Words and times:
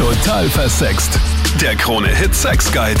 Total 0.00 0.48
versext. 0.48 1.20
Der 1.60 1.76
Krone-Hit 1.76 2.34
Sex 2.34 2.72
Guide. 2.72 2.98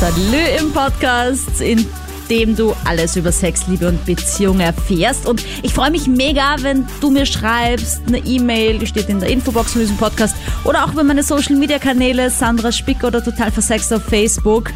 Salü 0.00 0.38
im 0.58 0.72
Podcast, 0.72 1.60
in 1.60 1.86
dem 2.30 2.56
du 2.56 2.74
alles 2.86 3.16
über 3.16 3.30
Sex, 3.32 3.66
Liebe 3.66 3.86
und 3.86 4.02
Beziehung 4.06 4.60
erfährst. 4.60 5.26
Und 5.26 5.44
ich 5.62 5.74
freue 5.74 5.90
mich 5.90 6.06
mega, 6.06 6.56
wenn 6.60 6.86
du 7.02 7.10
mir 7.10 7.26
schreibst, 7.26 8.00
eine 8.06 8.20
E-Mail, 8.20 8.78
die 8.78 8.86
steht 8.86 9.10
in 9.10 9.20
der 9.20 9.28
Infobox 9.28 9.72
von 9.72 9.82
diesem 9.82 9.98
Podcast, 9.98 10.34
oder 10.64 10.86
auch 10.86 10.92
über 10.94 11.04
meine 11.04 11.22
Social 11.22 11.56
Media 11.56 11.78
Kanäle, 11.78 12.30
Sandra 12.30 12.72
Spick 12.72 13.04
oder 13.04 13.22
Total 13.22 13.50
Versext 13.50 13.92
auf 13.92 14.04
Facebook. 14.04 14.70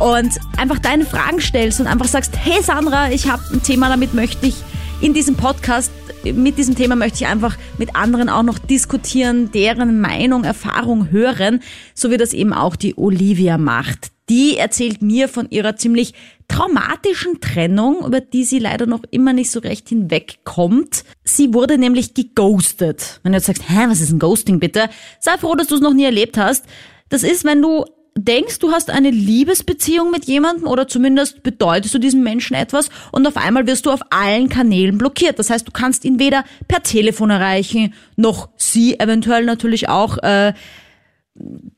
Und 0.00 0.32
einfach 0.56 0.80
deine 0.80 1.06
Fragen 1.06 1.40
stellst 1.40 1.78
und 1.78 1.86
einfach 1.86 2.08
sagst, 2.08 2.32
hey 2.36 2.60
Sandra, 2.60 3.12
ich 3.12 3.30
habe 3.30 3.44
ein 3.52 3.62
Thema, 3.62 3.88
damit 3.88 4.14
möchte 4.14 4.48
ich 4.48 4.56
in 5.00 5.14
diesem 5.14 5.36
Podcast, 5.36 5.92
mit 6.24 6.58
diesem 6.58 6.74
Thema 6.74 6.96
möchte 6.96 7.22
ich 7.22 7.26
einfach 7.26 7.56
mit 7.78 7.94
anderen 7.96 8.28
auch 8.28 8.42
noch 8.42 8.58
diskutieren, 8.58 9.50
deren 9.52 10.00
Meinung, 10.00 10.44
Erfahrung 10.44 11.10
hören, 11.10 11.60
so 11.94 12.10
wie 12.10 12.16
das 12.16 12.32
eben 12.32 12.52
auch 12.52 12.76
die 12.76 12.96
Olivia 12.96 13.58
macht. 13.58 14.10
Die 14.28 14.58
erzählt 14.58 15.00
mir 15.00 15.28
von 15.28 15.48
ihrer 15.50 15.76
ziemlich 15.76 16.12
traumatischen 16.48 17.40
Trennung, 17.40 18.04
über 18.04 18.20
die 18.20 18.44
sie 18.44 18.58
leider 18.58 18.86
noch 18.86 19.02
immer 19.10 19.32
nicht 19.32 19.50
so 19.50 19.60
recht 19.60 19.88
hinwegkommt. 19.88 21.04
Sie 21.24 21.54
wurde 21.54 21.78
nämlich 21.78 22.14
geghostet. 22.14 23.20
Wenn 23.22 23.32
du 23.32 23.38
jetzt 23.38 23.46
sagst, 23.46 23.68
hä, 23.68 23.86
was 23.88 24.00
ist 24.00 24.10
ein 24.10 24.18
Ghosting 24.18 24.60
bitte? 24.60 24.90
Sei 25.20 25.36
froh, 25.38 25.54
dass 25.54 25.68
du 25.68 25.76
es 25.76 25.80
noch 25.80 25.94
nie 25.94 26.04
erlebt 26.04 26.36
hast. 26.36 26.66
Das 27.08 27.22
ist, 27.22 27.44
wenn 27.44 27.62
du 27.62 27.84
denkst, 28.24 28.58
du 28.58 28.72
hast 28.72 28.90
eine 28.90 29.10
Liebesbeziehung 29.10 30.10
mit 30.10 30.24
jemandem 30.24 30.66
oder 30.66 30.88
zumindest 30.88 31.42
bedeutest 31.42 31.94
du 31.94 31.98
diesem 31.98 32.22
Menschen 32.22 32.54
etwas 32.54 32.90
und 33.12 33.26
auf 33.26 33.36
einmal 33.36 33.66
wirst 33.66 33.86
du 33.86 33.90
auf 33.90 34.00
allen 34.10 34.48
Kanälen 34.48 34.98
blockiert. 34.98 35.38
Das 35.38 35.50
heißt, 35.50 35.66
du 35.66 35.72
kannst 35.72 36.04
ihn 36.04 36.18
weder 36.18 36.44
per 36.66 36.82
Telefon 36.82 37.30
erreichen, 37.30 37.94
noch 38.16 38.48
sie 38.56 38.98
eventuell 38.98 39.44
natürlich 39.44 39.88
auch 39.88 40.18
äh, 40.18 40.52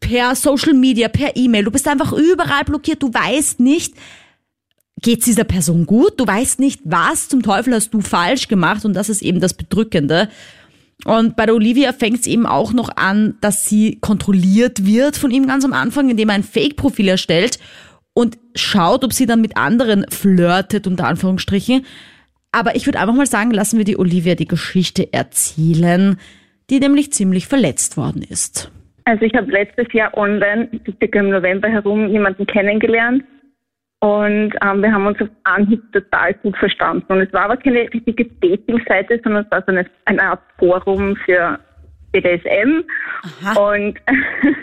per 0.01 0.35
Social 0.35 0.73
Media, 0.73 1.09
per 1.09 1.37
E-Mail. 1.37 1.65
Du 1.65 1.71
bist 1.71 1.87
einfach 1.87 2.13
überall 2.13 2.65
blockiert. 2.65 3.03
Du 3.03 3.13
weißt 3.13 3.61
nicht, 3.61 3.95
geht's 5.03 5.27
dieser 5.27 5.45
Person 5.45 5.87
gut? 5.87 6.19
Du 6.19 6.27
weißt 6.27 6.61
nicht, 6.61 6.81
was 6.85 7.29
zum 7.29 7.43
Teufel 7.43 7.75
hast 7.75 7.93
du 7.93 8.01
falsch 8.01 8.49
gemacht 8.49 8.85
und 8.85 8.95
das 8.95 9.09
ist 9.09 9.23
eben 9.23 9.41
das 9.41 9.55
Bedrückende. 9.55 10.29
Und 11.05 11.37
bei 11.37 11.47
der 11.47 11.55
Olivia 11.55 11.93
fängt 11.93 12.21
es 12.21 12.27
eben 12.27 12.47
auch 12.47 12.73
noch 12.73 12.91
an, 12.97 13.37
dass 13.41 13.67
sie 13.67 13.99
kontrolliert 14.01 14.87
wird 14.87 15.17
von 15.17 15.31
ihm 15.31 15.47
ganz 15.47 15.65
am 15.65 15.73
Anfang, 15.73 16.11
indem 16.11 16.29
er 16.29 16.35
ein 16.35 16.43
Fake-Profil 16.43 17.09
erstellt 17.09 17.59
und 18.13 18.39
schaut, 18.55 19.05
ob 19.05 19.13
sie 19.13 19.27
dann 19.27 19.41
mit 19.41 19.57
anderen 19.57 20.05
flirtet, 20.11 20.87
unter 20.87 21.07
Anführungsstrichen. 21.07 21.87
Aber 22.53 22.75
ich 22.75 22.87
würde 22.87 23.01
einfach 23.01 23.15
mal 23.15 23.27
sagen, 23.27 23.53
lassen 23.53 23.79
wir 23.79 23.85
die 23.85 23.99
Olivia 23.99 24.35
die 24.35 24.49
Geschichte 24.49 25.13
erzählen, 25.13 26.19
die 26.69 26.81
nämlich 26.81 27.13
ziemlich 27.13 27.47
verletzt 27.47 27.97
worden 27.97 28.23
ist. 28.23 28.71
Also 29.05 29.25
ich 29.25 29.35
habe 29.35 29.51
letztes 29.51 29.93
Jahr 29.93 30.17
online, 30.17 30.69
circa 30.99 31.21
im 31.21 31.31
November 31.31 31.69
herum, 31.69 32.09
jemanden 32.09 32.47
kennengelernt 32.47 33.25
und 34.01 34.55
ähm, 34.63 34.83
wir 34.83 34.93
haben 34.93 35.07
uns 35.07 35.21
auf 35.21 35.29
Anhieb 35.45 35.93
total 35.93 36.33
gut 36.35 36.57
verstanden. 36.57 37.13
Und 37.13 37.21
es 37.21 37.33
war 37.35 37.43
aber 37.43 37.59
keine 37.59 37.81
richtige 37.81 38.25
Dating-Seite, 38.25 39.21
sondern 39.23 39.45
es 39.45 39.51
war 39.51 39.61
so 39.61 39.73
eine, 39.73 39.87
eine 40.07 40.23
Art 40.23 40.41
Forum 40.59 41.17
für 41.17 41.59
BDSM. 42.13 42.83
Aha. 43.45 43.61
Und 43.61 43.99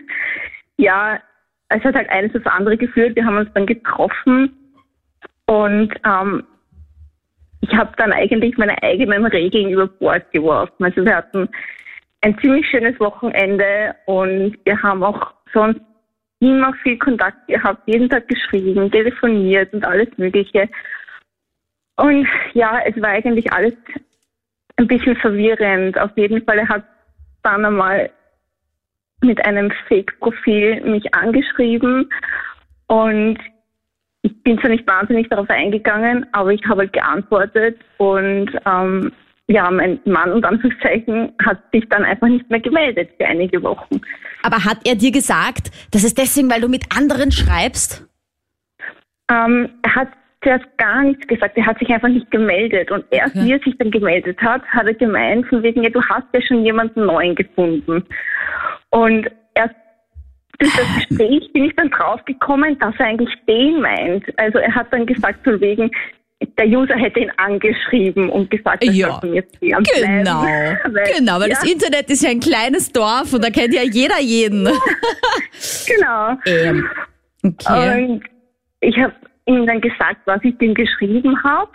ja, 0.77 1.19
es 1.69 1.83
hat 1.83 1.95
halt 1.95 2.09
eines 2.09 2.35
aufs 2.35 2.47
andere 2.47 2.77
geführt. 2.77 3.15
Wir 3.15 3.25
haben 3.25 3.37
uns 3.37 3.49
dann 3.53 3.67
getroffen 3.67 4.51
und 5.45 5.93
ähm, 6.03 6.43
ich 7.61 7.75
habe 7.75 7.91
dann 7.97 8.13
eigentlich 8.13 8.57
meine 8.57 8.81
eigenen 8.81 9.25
Regeln 9.25 9.69
über 9.69 9.87
Bord 9.87 10.31
geworfen. 10.31 10.83
Also 10.83 11.05
wir 11.05 11.15
hatten 11.15 11.47
ein 12.21 12.37
ziemlich 12.39 12.67
schönes 12.67 12.99
Wochenende 12.99 13.95
und 14.05 14.57
wir 14.63 14.81
haben 14.81 15.03
auch 15.03 15.33
sonst 15.53 15.81
immer 16.39 16.73
viel 16.83 16.97
Kontakt 16.97 17.47
gehabt, 17.47 17.87
jeden 17.87 18.09
Tag 18.09 18.27
geschrieben, 18.27 18.91
telefoniert 18.91 19.73
und 19.73 19.85
alles 19.85 20.09
Mögliche. 20.17 20.69
Und 21.97 22.27
ja, 22.53 22.79
es 22.85 23.01
war 23.01 23.09
eigentlich 23.09 23.51
alles 23.51 23.73
ein 24.77 24.87
bisschen 24.87 25.15
verwirrend. 25.15 25.97
Auf 25.99 26.11
jeden 26.15 26.43
Fall, 26.45 26.59
er 26.59 26.69
hat 26.69 26.83
dann 27.43 27.65
einmal 27.65 28.11
mit 29.21 29.43
einem 29.45 29.71
Fake-Profil 29.87 30.81
mich 30.81 31.13
angeschrieben 31.15 32.09
und 32.87 33.39
ich 34.21 34.43
bin 34.43 34.59
zwar 34.59 34.69
nicht 34.69 34.87
wahnsinnig 34.87 35.29
darauf 35.29 35.49
eingegangen, 35.49 36.25
aber 36.33 36.51
ich 36.51 36.63
habe 36.65 36.81
halt 36.81 36.93
geantwortet 36.93 37.79
und 37.97 38.51
ähm, 38.65 39.11
ja, 39.47 39.71
mein 39.71 39.99
Mann 40.05 40.33
und 40.33 40.45
Anführungszeichen 40.45 41.31
hat 41.43 41.59
sich 41.71 41.87
dann 41.89 42.03
einfach 42.03 42.27
nicht 42.27 42.49
mehr 42.49 42.59
gemeldet 42.59 43.09
für 43.17 43.25
einige 43.25 43.63
Wochen. 43.63 44.01
Aber 44.43 44.63
hat 44.63 44.79
er 44.85 44.95
dir 44.95 45.11
gesagt, 45.11 45.71
das 45.91 46.03
ist 46.03 46.17
deswegen, 46.17 46.51
weil 46.51 46.61
du 46.61 46.67
mit 46.67 46.95
anderen 46.95 47.31
schreibst? 47.31 48.05
Ähm, 49.29 49.69
er 49.83 49.95
hat 49.95 50.09
zuerst 50.43 50.65
gar 50.77 51.03
nichts 51.03 51.25
gesagt. 51.27 51.57
Er 51.57 51.65
hat 51.65 51.79
sich 51.79 51.89
einfach 51.89 52.09
nicht 52.09 52.29
gemeldet. 52.29 52.91
Und 52.91 53.05
erst 53.09 53.35
okay. 53.35 53.45
wie 53.45 53.51
er 53.53 53.59
sich 53.59 53.77
dann 53.77 53.91
gemeldet 53.91 54.39
hat, 54.41 54.63
hat 54.67 54.85
er 54.85 54.93
gemeint, 54.93 55.47
von 55.47 55.63
wegen, 55.63 55.83
ja, 55.83 55.89
du 55.89 56.03
hast 56.03 56.27
ja 56.33 56.41
schon 56.41 56.63
jemanden 56.63 57.05
neuen 57.05 57.35
gefunden. 57.35 58.05
Und 58.89 59.27
erst 59.55 59.75
durch 60.59 60.75
das 60.75 61.07
Gespräch 61.07 61.51
bin 61.53 61.65
ich 61.65 61.75
dann 61.75 61.89
draufgekommen, 61.89 62.77
dass 62.79 62.95
er 62.99 63.07
eigentlich 63.07 63.33
den 63.47 63.81
meint. 63.81 64.25
Also 64.37 64.59
er 64.59 64.73
hat 64.73 64.91
dann 64.91 65.05
gesagt, 65.05 65.43
von 65.43 65.59
wegen, 65.61 65.91
der 66.39 66.67
User 66.67 66.95
hätte 66.95 67.19
ihn 67.19 67.31
angeschrieben 67.37 68.29
und 68.29 68.49
gesagt, 68.51 68.83
er 68.83 68.91
ja, 68.91 69.19
soll 69.21 69.35
jetzt 69.35 69.55
hier 69.59 69.77
Genau, 69.77 70.41
weil, 70.43 71.13
genau, 71.17 71.39
weil 71.39 71.49
ja. 71.49 71.55
das 71.55 71.71
Internet 71.71 72.09
ist 72.09 72.23
ja 72.23 72.29
ein 72.29 72.39
kleines 72.39 72.91
Dorf 72.91 73.33
und 73.33 73.43
da 73.43 73.49
kennt 73.49 73.73
ja 73.73 73.81
jeder 73.81 74.19
jeden. 74.19 74.65
genau. 75.87 76.37
Ähm, 76.45 76.87
okay. 77.43 78.03
Und 78.03 78.23
ich 78.81 78.97
habe 78.97 79.13
ihm 79.45 79.65
dann 79.65 79.81
gesagt, 79.81 80.21
was 80.25 80.39
ich 80.43 80.59
ihm 80.61 80.73
geschrieben 80.73 81.41
habe. 81.43 81.71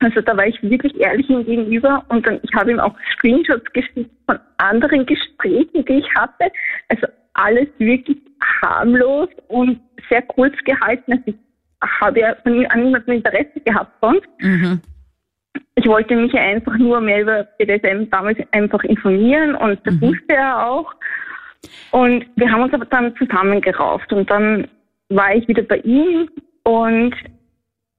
Also 0.00 0.20
da 0.20 0.36
war 0.36 0.46
ich 0.46 0.62
wirklich 0.62 0.94
ehrlich 1.00 1.28
ihm 1.30 1.46
gegenüber 1.46 2.04
und 2.10 2.26
dann 2.26 2.38
ich 2.42 2.52
habe 2.54 2.70
ihm 2.70 2.80
auch 2.80 2.94
Screenshots 3.14 3.64
geschickt 3.72 4.10
von 4.26 4.38
anderen 4.58 5.06
Gesprächen, 5.06 5.84
die 5.86 6.00
ich 6.00 6.14
hatte. 6.14 6.52
Also 6.88 7.06
alles 7.32 7.68
wirklich 7.78 8.18
harmlos 8.62 9.28
und 9.48 9.80
sehr 10.10 10.22
kurz 10.22 10.54
gehalten. 10.64 11.12
Also 11.12 11.22
ich 11.26 11.34
habe 11.82 12.20
ja 12.20 12.34
von 12.42 12.66
an 12.66 12.84
niemandem 12.84 13.14
Interesse 13.14 13.60
gehabt 13.64 13.92
sonst. 14.00 14.28
Mhm. 14.40 14.80
Ich 15.74 15.86
wollte 15.86 16.16
mich 16.16 16.32
ja 16.32 16.42
einfach 16.42 16.76
nur 16.78 17.00
mehr 17.00 17.22
über 17.22 17.44
BDSM 17.58 18.08
damals 18.10 18.38
einfach 18.52 18.82
informieren 18.84 19.54
und 19.54 19.78
das 19.84 19.94
mhm. 19.94 20.00
wusste 20.02 20.34
er 20.34 20.66
auch. 20.66 20.94
Und 21.90 22.26
wir 22.36 22.50
haben 22.50 22.62
uns 22.62 22.74
aber 22.74 22.84
dann 22.86 23.14
zusammengerauft 23.16 24.12
und 24.12 24.30
dann 24.30 24.68
war 25.08 25.34
ich 25.34 25.46
wieder 25.48 25.62
bei 25.62 25.78
ihm 25.78 26.28
und 26.64 27.14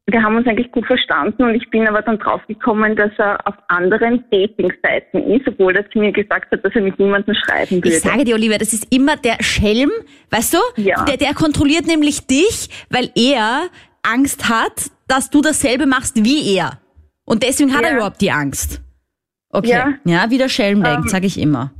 wir 0.09 0.23
haben 0.23 0.37
uns 0.37 0.47
eigentlich 0.47 0.71
gut 0.71 0.85
verstanden 0.85 1.43
und 1.43 1.55
ich 1.55 1.69
bin 1.69 1.85
aber 1.85 2.01
dann 2.01 2.17
draufgekommen, 2.17 2.95
dass 2.95 3.11
er 3.17 3.45
auf 3.45 3.55
anderen 3.67 4.23
Dating-Seiten 4.31 5.21
ist, 5.33 5.45
obwohl 5.47 5.75
er 5.75 5.89
zu 5.91 5.99
mir 5.99 6.13
gesagt 6.13 6.49
hat, 6.51 6.63
dass 6.63 6.73
er 6.73 6.81
mit 6.81 6.97
niemandem 6.97 7.35
schreiben 7.35 7.77
würde. 7.77 7.89
Ich 7.89 7.99
sage 7.99 8.23
dir, 8.23 8.35
Oliver, 8.35 8.57
das 8.57 8.71
ist 8.71 8.93
immer 8.93 9.17
der 9.17 9.35
Schelm, 9.41 9.91
weißt 10.31 10.53
du? 10.53 10.81
Ja. 10.81 11.03
Der, 11.03 11.17
der 11.17 11.33
kontrolliert 11.33 11.87
nämlich 11.87 12.25
dich, 12.25 12.69
weil 12.89 13.09
er 13.15 13.67
Angst 14.01 14.49
hat, 14.49 14.91
dass 15.09 15.29
du 15.29 15.41
dasselbe 15.41 15.85
machst 15.85 16.23
wie 16.23 16.55
er. 16.55 16.79
Und 17.25 17.43
deswegen 17.43 17.73
hat 17.73 17.81
ja. 17.81 17.89
er 17.89 17.95
überhaupt 17.97 18.21
die 18.21 18.31
Angst. 18.31 18.81
Okay. 19.49 19.71
Ja, 19.71 19.93
ja 20.05 20.29
wie 20.29 20.37
der 20.37 20.49
Schelm 20.49 20.83
denkt, 20.83 21.03
um, 21.03 21.09
sage 21.09 21.25
ich 21.27 21.37
immer. 21.37 21.71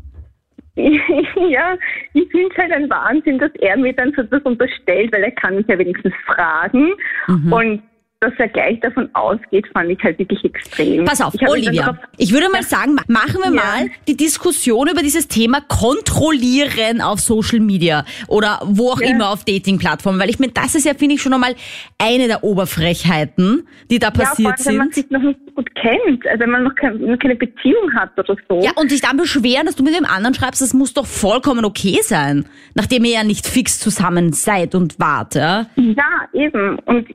ja, 0.76 1.78
ich 2.14 2.30
finde 2.30 2.50
es 2.52 2.58
halt 2.58 2.72
ein 2.72 2.90
Wahnsinn, 2.90 3.40
dass 3.40 3.52
er 3.60 3.78
mir 3.78 3.94
dann 3.94 4.14
so 4.16 4.24
das 4.24 4.42
unterstellt, 4.44 5.14
weil 5.14 5.24
er 5.24 5.32
kann 5.32 5.56
mich 5.56 5.66
ja 5.68 5.80
wenigstens 5.80 6.14
fragen. 6.26 6.94
Mhm. 7.28 7.54
Und 7.54 7.82
dass 8.20 8.34
er 8.40 8.48
gleich 8.48 8.80
davon 8.80 9.10
ausgeht, 9.14 9.68
fand 9.74 9.92
ich 9.92 10.04
halt 10.04 10.18
wirklich 10.18 10.44
extrem. 10.44 11.06
Pass 11.06 11.22
auf, 11.22 11.36
ich 11.36 11.48
Olivia, 11.48 12.00
ich 12.18 12.34
würde 12.34 12.50
mal 12.50 12.64
sagen, 12.64 12.96
machen 13.08 13.40
wir 13.44 13.52
ja. 13.52 13.52
mal 13.52 13.90
die 14.08 14.18
Diskussion 14.18 14.88
über 14.88 15.04
dieses 15.04 15.28
Thema 15.28 15.62
Kontrollieren 15.62 17.00
auf 17.00 17.20
Social 17.20 17.60
Media 17.60 18.06
oder 18.28 18.60
wo 18.64 18.90
auch 18.90 19.02
ja. 19.02 19.10
immer 19.10 19.30
auf 19.30 19.46
Dating-Plattformen, 19.46 20.20
weil 20.20 20.32
ich 20.32 20.40
meine, 20.40 20.52
das 20.52 20.74
ist 20.74 20.86
ja, 20.86 20.96
finde 20.96 21.14
ich, 21.16 21.22
schon 21.22 21.32
einmal 21.32 21.54
eine 22.00 22.26
der 22.26 22.44
Oberfrechheiten, 22.44 23.68
die 23.92 24.00
da 24.00 24.10
passiert 24.10 24.58
ja, 24.58 24.58
sind. 24.58 24.74
wenn 24.74 24.78
man 24.78 24.92
sich 24.92 25.10
noch 25.12 25.22
nicht 25.22 25.40
gut 25.56 25.70
kennt, 25.76 26.26
also 26.26 26.40
wenn 26.40 26.50
man 26.50 26.64
noch 26.64 26.74
keine 26.74 27.36
Beziehung 27.36 27.94
hat 27.94 28.18
oder 28.18 28.36
so. 28.50 28.62
Ja, 28.62 28.72
und 28.78 28.90
sich 28.90 29.02
dann 29.02 29.18
beschweren, 29.18 29.68
dass 29.68 29.76
du 29.76 29.84
mit 29.84 29.96
dem 29.96 30.06
anderen 30.06 30.34
schreibst, 30.34 30.64
das 30.64 30.74
muss 30.74 30.96
doch 30.96 31.06
vollkommen 31.06 31.66
okay 31.66 32.00
sein, 32.02 32.46
nachdem 32.74 33.06
ihr 33.06 33.14
ja 33.14 33.24
nicht 33.24 33.46
fix 33.46 33.80
zusammen 33.80 34.34
seid 34.34 34.74
und 34.74 35.00
wart, 35.00 35.36
ja? 35.36 35.68
Ja, 35.76 36.28
eben. 36.34 36.80
Und 36.80 37.08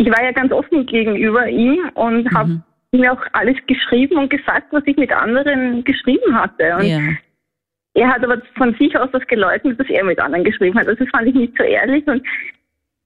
ich 0.00 0.06
war 0.10 0.24
ja 0.24 0.32
ganz 0.32 0.50
offen 0.50 0.86
gegenüber 0.86 1.46
ihm 1.46 1.90
und 1.94 2.24
mhm. 2.24 2.36
habe 2.36 2.62
ihm 2.92 3.04
auch 3.04 3.20
alles 3.32 3.56
geschrieben 3.66 4.16
und 4.16 4.30
gesagt, 4.30 4.68
was 4.70 4.82
ich 4.86 4.96
mit 4.96 5.12
anderen 5.12 5.84
geschrieben 5.84 6.34
hatte. 6.34 6.76
Und 6.76 6.86
ja. 6.86 7.00
er 7.94 8.08
hat 8.08 8.24
aber 8.24 8.40
von 8.56 8.74
sich 8.76 8.96
aus 8.98 9.10
das 9.12 9.26
geleugnet, 9.26 9.78
dass 9.78 9.90
er 9.90 10.02
mit 10.04 10.18
anderen 10.18 10.44
geschrieben 10.44 10.78
hat. 10.78 10.88
Also 10.88 11.04
das 11.04 11.10
fand 11.10 11.28
ich 11.28 11.34
nicht 11.34 11.52
so 11.56 11.64
ehrlich 11.64 12.06
und 12.06 12.22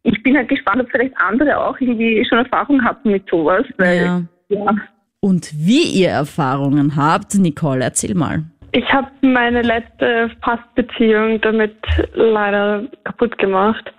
ich 0.04 0.22
bin 0.22 0.36
halt 0.36 0.48
gespannt, 0.48 0.82
ob 0.82 0.90
vielleicht 0.90 1.16
andere 1.16 1.58
auch 1.58 1.80
irgendwie 1.80 2.24
schon 2.28 2.38
Erfahrung 2.38 2.84
hatten 2.84 3.10
mit 3.10 3.28
sowas. 3.28 3.64
Weil, 3.76 4.04
ja. 4.04 4.22
ja. 4.50 4.76
Und 5.18 5.50
wie 5.52 6.00
ihr 6.00 6.10
Erfahrungen 6.10 6.94
habt, 6.94 7.34
Nicole, 7.34 7.82
erzähl 7.82 8.14
mal. 8.14 8.44
ich 8.70 8.92
habe 8.92 9.08
meine 9.22 9.62
letzte 9.62 10.30
Fastbeziehung 10.42 11.40
damit 11.40 11.76
leider 12.14 12.84
kaputt 13.02 13.36
gemacht. 13.38 13.92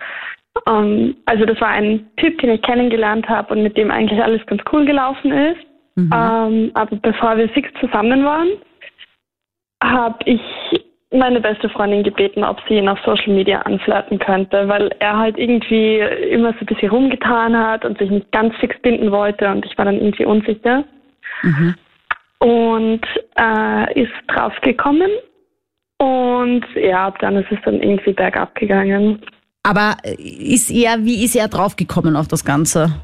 Ähm, 0.66 1.16
also 1.26 1.44
das 1.44 1.60
war 1.60 1.68
ein 1.68 2.06
Typ, 2.16 2.38
den 2.40 2.50
ich 2.50 2.62
kennengelernt 2.62 3.28
habe 3.28 3.54
und 3.54 3.62
mit 3.62 3.76
dem 3.76 3.90
eigentlich 3.90 4.22
alles 4.22 4.44
ganz 4.46 4.62
cool 4.72 4.84
gelaufen 4.84 5.32
ist. 5.32 5.66
Mhm. 5.96 6.10
Ähm, 6.14 6.70
aber 6.74 6.96
bevor 6.96 7.36
wir 7.36 7.48
fix 7.50 7.68
zusammen 7.80 8.24
waren, 8.24 8.48
habe 9.82 10.18
ich 10.24 10.40
meine 11.12 11.40
beste 11.40 11.68
Freundin 11.68 12.02
gebeten, 12.02 12.44
ob 12.44 12.60
sie 12.68 12.74
ihn 12.74 12.88
auf 12.88 12.98
Social 13.04 13.32
Media 13.32 13.60
anflirten 13.62 14.18
könnte, 14.18 14.68
weil 14.68 14.90
er 14.98 15.18
halt 15.18 15.38
irgendwie 15.38 15.98
immer 15.98 16.52
so 16.54 16.60
ein 16.60 16.66
bisschen 16.66 16.90
rumgetan 16.90 17.56
hat 17.56 17.84
und 17.84 17.98
sich 17.98 18.10
nicht 18.10 18.30
ganz 18.32 18.54
fix 18.56 18.76
binden 18.82 19.12
wollte 19.12 19.48
und 19.48 19.64
ich 19.64 19.76
war 19.78 19.84
dann 19.84 19.96
irgendwie 19.96 20.24
unsicher. 20.24 20.84
Mhm. 21.42 21.74
Und 22.38 23.06
äh, 23.38 24.02
ist 24.02 24.12
draufgekommen 24.26 25.10
und 25.98 26.66
ja, 26.74 27.06
ab 27.06 27.18
dann 27.20 27.36
ist 27.36 27.50
es 27.50 27.58
dann 27.64 27.80
irgendwie 27.80 28.12
bergab 28.12 28.54
gegangen. 28.54 29.22
Aber 29.68 29.96
ist 30.18 30.70
er, 30.70 31.04
wie 31.04 31.24
ist 31.24 31.34
er 31.34 31.48
draufgekommen 31.48 32.14
auf 32.16 32.28
das 32.28 32.44
Ganze? 32.44 32.94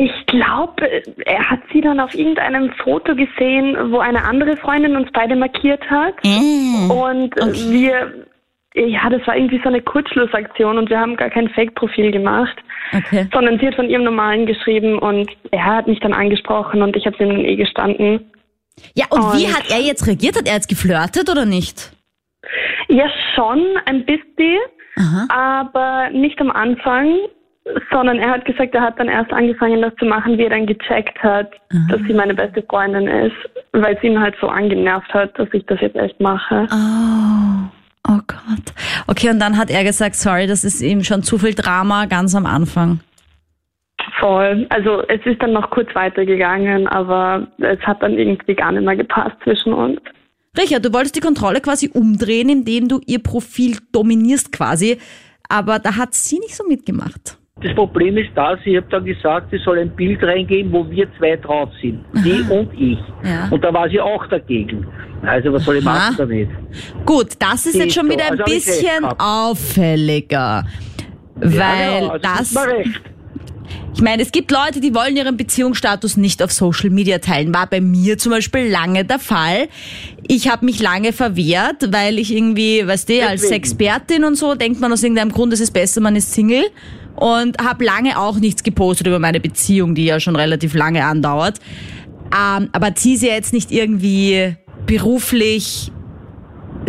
Ich 0.00 0.26
glaube, 0.26 1.02
er 1.26 1.50
hat 1.50 1.60
sie 1.72 1.80
dann 1.80 2.00
auf 2.00 2.14
irgendeinem 2.14 2.72
Foto 2.82 3.14
gesehen, 3.14 3.76
wo 3.92 3.98
eine 3.98 4.24
andere 4.24 4.56
Freundin 4.56 4.96
uns 4.96 5.08
beide 5.12 5.36
markiert 5.36 5.82
hat. 5.90 6.14
Und 6.24 7.34
Okay. 7.40 7.70
wir, 7.70 8.26
ja, 8.74 9.10
das 9.10 9.26
war 9.26 9.36
irgendwie 9.36 9.60
so 9.62 9.68
eine 9.68 9.82
Kurzschlussaktion 9.82 10.78
und 10.78 10.88
wir 10.88 10.98
haben 10.98 11.16
gar 11.16 11.30
kein 11.30 11.48
Fake-Profil 11.50 12.10
gemacht, 12.12 12.56
Okay. 12.96 13.28
sondern 13.32 13.58
sie 13.58 13.66
hat 13.66 13.74
von 13.74 13.90
ihrem 13.90 14.04
normalen 14.04 14.46
geschrieben 14.46 14.98
und 14.98 15.30
er 15.50 15.64
hat 15.64 15.86
mich 15.86 16.00
dann 16.00 16.12
angesprochen 16.14 16.80
und 16.82 16.96
ich 16.96 17.06
habe 17.06 17.16
ihm 17.22 17.28
dann 17.30 17.44
eh 17.44 17.56
gestanden. 17.56 18.30
Ja, 18.94 19.06
und, 19.10 19.20
wie 19.36 19.46
Und- 19.46 19.54
hat 19.54 19.70
er 19.70 19.80
jetzt 19.80 20.06
reagiert? 20.06 20.36
Hat 20.36 20.48
er 20.48 20.54
jetzt 20.54 20.68
geflirtet 20.68 21.28
oder 21.30 21.44
nicht? 21.44 21.92
Ja, 22.88 23.08
schon 23.34 23.62
ein 23.86 24.04
bisschen, 24.04 24.58
Aha. 24.96 25.26
aber 25.28 26.10
nicht 26.10 26.40
am 26.40 26.50
Anfang, 26.50 27.16
sondern 27.90 28.18
er 28.18 28.30
hat 28.30 28.44
gesagt, 28.44 28.74
er 28.74 28.82
hat 28.82 28.98
dann 28.98 29.08
erst 29.08 29.32
angefangen, 29.32 29.80
das 29.80 29.94
zu 29.96 30.04
machen, 30.04 30.38
wie 30.38 30.44
er 30.44 30.50
dann 30.50 30.66
gecheckt 30.66 31.22
hat, 31.22 31.50
dass 31.88 32.00
sie 32.06 32.12
meine 32.12 32.34
beste 32.34 32.62
Freundin 32.62 33.06
ist, 33.06 33.36
weil 33.72 33.96
es 33.96 34.02
ihn 34.02 34.20
halt 34.20 34.34
so 34.40 34.48
angenervt 34.48 35.12
hat, 35.14 35.38
dass 35.38 35.48
ich 35.52 35.64
das 35.66 35.80
jetzt 35.80 35.96
echt 35.96 36.20
mache. 36.20 36.68
Oh, 36.70 38.12
oh 38.12 38.20
Gott. 38.26 38.74
Okay, 39.06 39.30
und 39.30 39.40
dann 39.40 39.56
hat 39.56 39.70
er 39.70 39.82
gesagt, 39.82 40.14
sorry, 40.16 40.46
das 40.46 40.62
ist 40.64 40.82
ihm 40.82 41.02
schon 41.02 41.22
zu 41.22 41.38
viel 41.38 41.54
Drama 41.54 42.04
ganz 42.06 42.34
am 42.34 42.46
Anfang. 42.46 43.00
Voll. 44.20 44.66
Also 44.68 45.02
es 45.08 45.24
ist 45.24 45.42
dann 45.42 45.52
noch 45.52 45.70
kurz 45.70 45.94
weitergegangen, 45.94 46.86
aber 46.86 47.46
es 47.58 47.80
hat 47.80 48.02
dann 48.02 48.18
irgendwie 48.18 48.54
gar 48.54 48.72
nicht 48.72 48.84
mehr 48.84 48.96
gepasst 48.96 49.36
zwischen 49.42 49.72
uns. 49.72 50.00
Richard, 50.56 50.84
du 50.84 50.92
wolltest 50.92 51.16
die 51.16 51.20
Kontrolle 51.20 51.60
quasi 51.60 51.90
umdrehen, 51.92 52.48
indem 52.48 52.88
du 52.88 53.00
ihr 53.06 53.22
Profil 53.22 53.78
dominierst 53.92 54.52
quasi, 54.52 54.98
aber 55.48 55.78
da 55.78 55.96
hat 55.96 56.14
sie 56.14 56.38
nicht 56.38 56.54
so 56.54 56.64
mitgemacht. 56.66 57.38
Das 57.62 57.74
Problem 57.74 58.16
ist 58.16 58.30
das, 58.34 58.58
ich 58.64 58.76
habe 58.76 58.86
dann 58.90 59.04
gesagt, 59.04 59.52
es 59.52 59.62
soll 59.62 59.78
ein 59.78 59.90
Bild 59.94 60.22
reingehen, 60.22 60.72
wo 60.72 60.88
wir 60.90 61.06
zwei 61.18 61.36
drauf 61.36 61.70
sind. 61.80 62.04
Sie 62.14 62.42
und 62.50 62.72
ich. 62.74 62.98
Ja. 63.22 63.48
Und 63.50 63.62
da 63.62 63.72
war 63.72 63.88
sie 63.88 64.00
auch 64.00 64.26
dagegen. 64.26 64.86
Also 65.22 65.52
was 65.52 65.64
soll 65.64 65.76
ich 65.76 65.86
Aha. 65.86 66.10
machen 66.10 66.16
damit? 66.18 66.48
Gut, 67.06 67.28
das 67.38 67.66
ist 67.66 67.74
Geht 67.74 67.82
jetzt 67.82 67.94
schon 67.94 68.10
wieder 68.10 68.26
ein 68.26 68.40
Also 68.40 68.44
bisschen 68.44 69.04
auffälliger. 69.18 70.64
Weil 71.36 71.56
ja, 71.56 72.00
genau, 72.00 72.10
also 72.10 72.22
das. 72.22 72.54
Ich 73.94 74.02
meine, 74.02 74.22
es 74.22 74.32
gibt 74.32 74.50
Leute, 74.50 74.80
die 74.80 74.92
wollen 74.92 75.16
ihren 75.16 75.36
Beziehungsstatus 75.36 76.16
nicht 76.16 76.42
auf 76.42 76.50
Social 76.50 76.90
Media 76.90 77.18
teilen. 77.18 77.54
War 77.54 77.68
bei 77.68 77.80
mir 77.80 78.18
zum 78.18 78.32
Beispiel 78.32 78.68
lange 78.68 79.04
der 79.04 79.20
Fall. 79.20 79.68
Ich 80.26 80.48
habe 80.48 80.64
mich 80.64 80.80
lange 80.82 81.12
verwehrt, 81.12 81.92
weil 81.92 82.18
ich 82.18 82.34
irgendwie, 82.34 82.84
weißt 82.84 83.08
du, 83.08 83.26
als. 83.26 83.44
Expertin 83.44 84.24
und 84.24 84.36
so 84.36 84.56
denkt 84.56 84.80
man 84.80 84.92
aus 84.92 85.04
irgendeinem 85.04 85.30
Grund, 85.30 85.52
es 85.52 85.60
ist 85.60 85.72
besser, 85.72 86.00
man 86.00 86.16
ist 86.16 86.32
Single. 86.32 86.64
Und 87.14 87.58
habe 87.58 87.84
lange 87.84 88.18
auch 88.18 88.40
nichts 88.40 88.64
gepostet 88.64 89.06
über 89.06 89.20
meine 89.20 89.38
Beziehung, 89.38 89.94
die 89.94 90.06
ja 90.06 90.18
schon 90.18 90.34
relativ 90.34 90.74
lange 90.74 91.04
andauert. 91.04 91.60
Ähm, 92.36 92.70
aber 92.72 92.96
zieh 92.96 93.16
sie 93.16 93.28
jetzt 93.28 93.52
nicht 93.52 93.70
irgendwie 93.70 94.56
beruflich. 94.86 95.92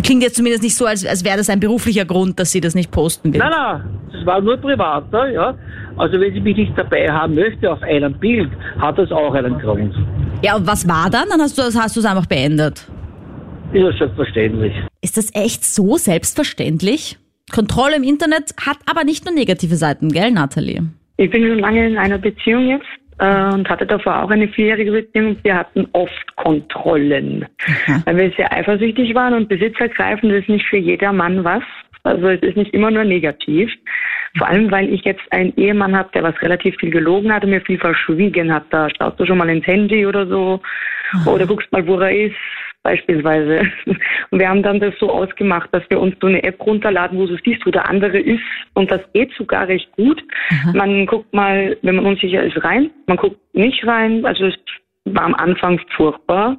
Klingt 0.06 0.22
jetzt 0.22 0.36
zumindest 0.36 0.62
nicht 0.62 0.76
so, 0.76 0.86
als, 0.86 1.04
als 1.04 1.24
wäre 1.24 1.36
das 1.36 1.50
ein 1.50 1.58
beruflicher 1.58 2.04
Grund, 2.04 2.38
dass 2.38 2.52
sie 2.52 2.60
das 2.60 2.76
nicht 2.76 2.92
posten 2.92 3.32
will. 3.32 3.40
Nein, 3.40 3.50
nein, 3.50 3.82
das 4.12 4.24
war 4.24 4.40
nur 4.40 4.56
privater, 4.56 5.28
ja. 5.32 5.58
Also 5.96 6.20
wenn 6.20 6.32
sie 6.32 6.40
mich 6.40 6.56
nicht 6.56 6.78
dabei 6.78 7.10
haben 7.10 7.34
möchte 7.34 7.72
auf 7.72 7.82
einem 7.82 8.14
Bild, 8.14 8.48
hat 8.78 8.98
das 8.98 9.10
auch 9.10 9.34
einen 9.34 9.58
Grund. 9.58 9.92
Ja, 10.42 10.54
und 10.54 10.64
was 10.64 10.86
war 10.86 11.10
dann? 11.10 11.28
Dann 11.28 11.40
hast 11.40 11.58
du 11.58 11.62
hast 11.62 11.96
du 11.96 12.00
es 12.00 12.06
einfach 12.06 12.26
beendet. 12.26 12.86
Ist 13.72 13.82
ja 13.82 13.92
selbstverständlich. 13.98 14.74
Ist 15.00 15.16
das 15.16 15.34
echt 15.34 15.64
so 15.64 15.96
selbstverständlich? 15.96 17.18
Kontrolle 17.52 17.96
im 17.96 18.04
Internet 18.04 18.54
hat 18.64 18.76
aber 18.86 19.02
nicht 19.02 19.24
nur 19.24 19.34
negative 19.34 19.74
Seiten, 19.74 20.10
gell, 20.10 20.30
Nathalie? 20.30 20.84
Ich 21.16 21.30
bin 21.32 21.48
schon 21.48 21.58
lange 21.58 21.84
in 21.84 21.98
einer 21.98 22.18
Beziehung 22.18 22.68
jetzt 22.68 22.86
äh, 23.18 23.54
und 23.54 23.68
hatte 23.68 23.86
davor 23.86 24.22
auch 24.22 24.30
eine 24.30 24.48
vierjährige 24.48 24.92
Beziehung. 24.92 25.28
und 25.28 25.44
Wir 25.44 25.56
hatten 25.56 25.88
oft 25.92 26.36
Kontrollen, 26.36 27.46
weil 28.04 28.16
wir 28.16 28.30
sehr 28.32 28.52
eifersüchtig 28.52 29.14
waren 29.14 29.34
und 29.34 29.48
besitzergreifend 29.48 30.32
ist 30.32 30.48
nicht 30.48 30.66
für 30.66 30.78
jedermann 30.78 31.44
was. 31.44 31.62
Also 32.02 32.28
es 32.28 32.40
ist 32.42 32.56
nicht 32.56 32.72
immer 32.72 32.90
nur 32.90 33.04
negativ. 33.04 33.70
Vor 34.38 34.46
allem, 34.46 34.70
weil 34.70 34.92
ich 34.92 35.04
jetzt 35.04 35.24
einen 35.30 35.52
Ehemann 35.56 35.96
habe, 35.96 36.10
der 36.14 36.22
was 36.22 36.40
relativ 36.40 36.76
viel 36.76 36.90
gelogen 36.90 37.32
hat 37.32 37.42
und 37.42 37.50
mir 37.50 37.60
viel 37.62 37.78
verschwiegen 37.78 38.52
hat. 38.52 38.64
Da 38.70 38.88
schaust 38.96 39.18
du 39.18 39.26
schon 39.26 39.38
mal 39.38 39.48
ins 39.48 39.66
Handy 39.66 40.06
oder 40.06 40.26
so 40.26 40.60
oder 41.24 41.46
guckst 41.46 41.70
mal, 41.72 41.86
wo 41.86 41.98
er 41.98 42.14
ist 42.14 42.36
beispielsweise. 42.86 43.62
Und 44.30 44.38
wir 44.38 44.48
haben 44.48 44.62
dann 44.62 44.78
das 44.78 44.94
so 45.00 45.10
ausgemacht, 45.10 45.68
dass 45.72 45.82
wir 45.90 46.00
uns 46.00 46.14
so 46.20 46.28
eine 46.28 46.42
App 46.44 46.64
runterladen, 46.64 47.18
wo 47.18 47.26
du 47.26 47.36
siehst, 47.44 47.66
wo 47.66 47.70
der 47.70 47.88
andere 47.88 48.18
ist. 48.18 48.42
Und 48.74 48.92
das 48.92 49.00
geht 49.12 49.32
sogar 49.36 49.66
recht 49.66 49.90
gut. 49.92 50.22
Man 50.72 51.06
guckt 51.06 51.34
mal, 51.34 51.76
wenn 51.82 51.96
man 51.96 52.06
unsicher 52.06 52.44
ist, 52.44 52.62
rein. 52.62 52.90
Man 53.06 53.16
guckt 53.16 53.38
nicht 53.54 53.84
rein. 53.84 54.24
Also 54.24 54.46
es 54.46 54.54
war 55.04 55.24
am 55.24 55.34
Anfang 55.34 55.80
furchtbar. 55.96 56.58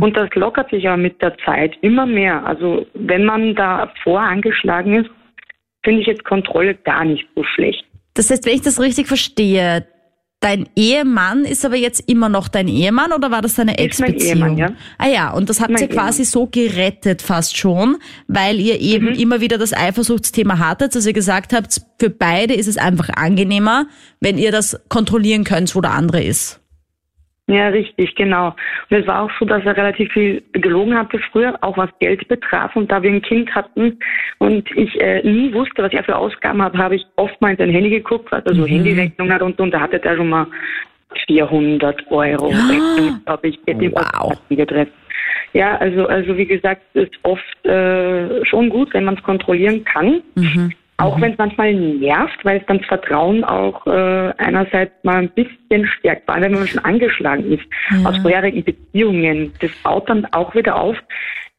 Und 0.00 0.16
das 0.16 0.28
lockert 0.34 0.70
sich 0.70 0.88
aber 0.88 0.96
mit 0.96 1.22
der 1.22 1.36
Zeit 1.38 1.76
immer 1.80 2.06
mehr. 2.06 2.44
Also 2.44 2.84
wenn 2.94 3.24
man 3.24 3.54
da 3.54 3.92
vorangeschlagen 4.02 4.94
ist, 5.04 5.10
finde 5.84 6.00
ich 6.00 6.08
jetzt 6.08 6.24
Kontrolle 6.24 6.74
gar 6.74 7.04
nicht 7.04 7.24
so 7.36 7.44
schlecht. 7.44 7.84
Das 8.14 8.30
heißt, 8.30 8.46
wenn 8.46 8.54
ich 8.54 8.62
das 8.62 8.80
richtig 8.80 9.06
verstehe, 9.06 9.86
dein 10.40 10.68
Ehemann 10.76 11.44
ist 11.44 11.64
aber 11.64 11.76
jetzt 11.76 12.00
immer 12.08 12.28
noch 12.28 12.48
dein 12.48 12.68
Ehemann 12.68 13.12
oder 13.12 13.30
war 13.30 13.42
das 13.42 13.54
deine 13.54 13.78
Ex-Beziehung? 13.78 14.20
Ehemann, 14.20 14.56
ja. 14.56 14.72
Ah 14.96 15.08
ja, 15.08 15.30
und 15.32 15.48
das 15.50 15.60
habt 15.60 15.72
Mein 15.72 15.82
ihr 15.82 15.88
quasi 15.88 16.24
so 16.24 16.46
gerettet 16.46 17.22
fast 17.22 17.56
schon, 17.56 17.96
weil 18.28 18.60
ihr 18.60 18.80
eben 18.80 19.06
Mhm. 19.06 19.14
immer 19.18 19.40
wieder 19.40 19.58
das 19.58 19.72
Eifersuchtsthema 19.72 20.58
hattet, 20.58 20.94
dass 20.94 21.06
ihr 21.06 21.12
gesagt 21.12 21.52
habt, 21.52 21.80
für 21.98 22.10
beide 22.10 22.54
ist 22.54 22.68
es 22.68 22.76
einfach 22.78 23.08
angenehmer, 23.10 23.86
wenn 24.20 24.38
ihr 24.38 24.52
das 24.52 24.78
kontrollieren 24.88 25.44
könnt, 25.44 25.74
wo 25.74 25.80
der 25.80 25.92
andere 25.92 26.22
ist. 26.22 26.60
Ja, 27.48 27.68
richtig, 27.68 28.14
genau. 28.14 28.54
Und 28.90 28.96
es 28.98 29.06
war 29.06 29.22
auch 29.22 29.30
so, 29.38 29.46
dass 29.46 29.64
er 29.64 29.74
relativ 29.74 30.12
viel 30.12 30.42
gelogen 30.52 30.96
hatte 30.96 31.18
früher, 31.32 31.56
auch 31.62 31.78
was 31.78 31.88
Geld 31.98 32.28
betraf. 32.28 32.76
Und 32.76 32.92
da 32.92 33.02
wir 33.02 33.10
ein 33.10 33.22
Kind 33.22 33.54
hatten 33.54 33.98
und 34.36 34.70
ich 34.76 35.00
äh, 35.00 35.26
nie 35.26 35.52
wusste, 35.54 35.82
was 35.82 35.92
er 35.94 36.04
für 36.04 36.16
Ausgaben 36.16 36.62
hat, 36.62 36.76
habe 36.76 36.96
ich 36.96 37.06
oft 37.16 37.40
mal 37.40 37.52
in 37.52 37.56
sein 37.56 37.70
Handy 37.70 37.88
geguckt, 37.88 38.30
was 38.30 38.44
er 38.44 38.54
so 38.54 38.66
Handyrechnung 38.66 39.32
hat 39.32 39.40
und, 39.40 39.58
und 39.58 39.70
da 39.72 39.80
hatte 39.80 39.98
der 39.98 40.16
schon 40.16 40.28
mal 40.28 40.46
400 41.26 42.10
Euro 42.10 42.48
Rechnung, 42.48 43.20
glaube 43.24 43.48
ich, 43.48 43.58
mit 43.66 43.80
dem 43.80 43.92
Wow. 43.92 44.38
Ja, 45.54 45.76
also, 45.76 46.06
also 46.06 46.36
wie 46.36 46.46
gesagt, 46.46 46.82
ist 46.92 47.12
oft 47.22 47.64
äh, 47.64 48.44
schon 48.44 48.68
gut, 48.68 48.92
wenn 48.92 49.04
man 49.04 49.14
es 49.14 49.22
kontrollieren 49.22 49.84
kann. 49.84 50.22
Auch 51.00 51.20
wenn 51.20 51.32
es 51.32 51.38
manchmal 51.38 51.74
nervt, 51.74 52.44
weil 52.44 52.58
es 52.58 52.66
dann 52.66 52.78
das 52.78 52.86
Vertrauen 52.88 53.44
auch 53.44 53.86
äh, 53.86 54.32
einerseits 54.38 54.92
mal 55.04 55.18
ein 55.18 55.30
bisschen 55.30 55.86
stärkt, 55.86 56.26
vor 56.26 56.34
allem 56.34 56.52
wenn 56.52 56.58
man 56.58 56.66
schon 56.66 56.84
angeschlagen 56.84 57.52
ist 57.52 57.62
aus 58.04 58.18
vorherigen 58.18 58.64
Beziehungen. 58.64 59.52
Das 59.60 59.70
baut 59.84 60.10
dann 60.10 60.26
auch 60.32 60.54
wieder 60.56 60.74
auf. 60.74 60.96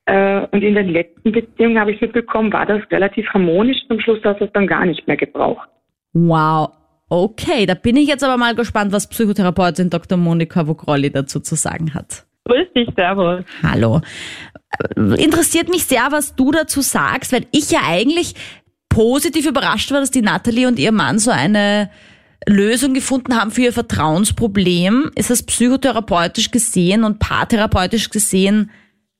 Äh, 0.06 0.46
und 0.52 0.62
in 0.62 0.76
den 0.76 0.90
letzten 0.90 1.32
Beziehungen 1.32 1.80
habe 1.80 1.94
ich 1.94 2.02
mitbekommen, 2.02 2.52
war 2.52 2.66
das 2.66 2.82
relativ 2.92 3.28
harmonisch. 3.30 3.78
Zum 3.88 4.02
Schluss 4.02 4.20
hast 4.26 4.42
du 4.42 4.46
es 4.46 4.52
dann 4.52 4.68
gar 4.68 4.86
nicht 4.86 5.08
mehr 5.08 5.18
gebraucht. 5.18 5.70
Wow. 6.12 6.72
Okay, 7.08 7.66
da 7.66 7.76
bin 7.76 7.96
ich 7.96 8.10
jetzt 8.10 8.24
aber 8.26 8.36
mal 8.36 8.56
gespannt, 8.56 8.92
was 8.92 9.08
Psychotherapeutin 9.08 9.90
Dr. 9.90 10.18
Monika 10.18 10.68
Vogrolli 10.68 11.12
dazu 11.12 11.40
zu 11.40 11.56
sagen 11.56 11.94
hat. 11.94 12.26
Grüß 12.46 12.74
dich, 12.76 12.90
Servus. 12.96 13.46
Hallo. 13.64 14.02
Äh, 14.98 15.24
Interessiert 15.24 15.70
mich 15.70 15.86
sehr, 15.86 16.08
was 16.12 16.36
du 16.36 16.52
dazu 16.52 16.82
sagst, 16.82 17.32
weil 17.32 17.46
ich 17.52 17.72
ja 17.72 17.80
eigentlich 17.88 18.36
positiv 19.00 19.48
überrascht 19.48 19.94
war, 19.94 20.02
dass 20.02 20.12
die 20.12 20.22
Natalie 20.22 20.68
und 20.68 20.78
ihr 20.78 20.92
Mann 20.92 21.20
so 21.20 21.32
eine 21.32 21.90
Lösung 22.46 22.94
gefunden 22.94 23.34
haben 23.34 23.50
für 23.50 23.62
ihr 23.62 23.72
Vertrauensproblem. 23.72 25.10
Ist 25.16 25.30
das 25.30 25.46
psychotherapeutisch 25.46 26.52
gesehen 26.52 27.06
und 27.06 27.18
paartherapeutisch 27.18 28.10
gesehen 28.10 28.72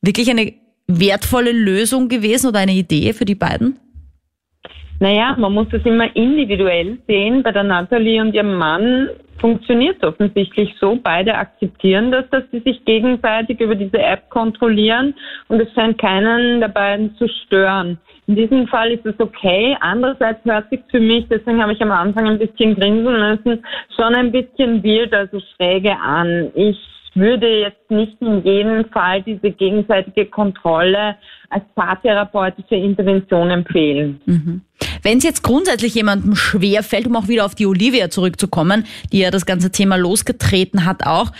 wirklich 0.02 0.30
eine 0.30 0.52
wertvolle 0.88 1.54
Lösung 1.54 2.10
gewesen 2.10 2.50
oder 2.50 2.60
eine 2.60 2.74
Idee 2.74 3.14
für 3.14 3.24
die 3.24 3.36
beiden? 3.36 3.80
Naja, 5.00 5.38
man 5.40 5.54
muss 5.54 5.68
das 5.72 5.86
immer 5.86 6.14
individuell 6.14 6.98
sehen. 7.08 7.42
Bei 7.42 7.54
der 7.54 7.64
Nathalie 7.64 8.20
und 8.20 8.34
ihrem 8.34 8.56
Mann 8.56 9.08
funktioniert 9.40 10.04
offensichtlich 10.04 10.76
so. 10.82 11.00
Beide 11.02 11.36
akzeptieren 11.36 12.12
das, 12.12 12.26
dass 12.32 12.44
sie 12.52 12.60
sich 12.60 12.84
gegenseitig 12.84 13.62
über 13.62 13.76
diese 13.76 14.00
App 14.00 14.30
kontrollieren 14.30 15.14
und 15.48 15.62
es 15.62 15.72
scheint 15.74 15.98
keinen 16.00 16.60
der 16.60 16.68
beiden 16.68 17.16
zu 17.16 17.30
stören. 17.46 17.98
In 18.30 18.36
diesem 18.36 18.68
Fall 18.68 18.92
ist 18.92 19.04
es 19.08 19.16
okay. 19.18 19.76
Andererseits 19.82 20.46
hört 20.46 20.70
sich 20.70 20.82
für 20.92 21.00
mich, 21.00 21.26
deswegen 21.32 21.60
habe 21.64 21.74
ich 21.74 21.82
am 21.82 21.92
Anfang 21.92 22.28
ein 22.28 22.38
bisschen 22.38 22.76
grinsen 22.76 23.12
müssen, 23.12 23.66
schon 23.96 24.14
ein 24.14 24.32
bisschen 24.32 24.84
wild, 24.84 25.12
also 25.16 25.40
schräge 25.56 25.98
an. 25.98 26.52
Ich 26.54 26.78
würde 27.16 27.48
jetzt 27.48 27.90
nicht 27.90 28.22
in 28.22 28.44
jedem 28.44 28.86
Fall 28.92 29.24
diese 29.24 29.50
gegenseitige 29.50 30.28
Kontrolle 30.28 31.16
als 31.50 31.64
paartherapeutische 31.74 32.76
Intervention 32.76 33.50
empfehlen. 33.50 34.22
Mhm. 34.28 34.62
Wenn 35.02 35.18
es 35.18 35.24
jetzt 35.24 35.42
grundsätzlich 35.42 35.96
jemandem 35.96 36.36
schwer 36.36 36.84
fällt, 36.84 37.08
um 37.08 37.16
auch 37.16 37.30
wieder 37.30 37.46
auf 37.46 37.56
die 37.56 37.66
Olivia 37.66 38.12
zurückzukommen, 38.12 38.86
die 39.12 39.22
ja 39.22 39.32
das 39.32 39.48
ganze 39.48 39.72
Thema 39.72 39.96
losgetreten 39.96 40.86
hat 40.86 41.04
auch, 41.04 41.32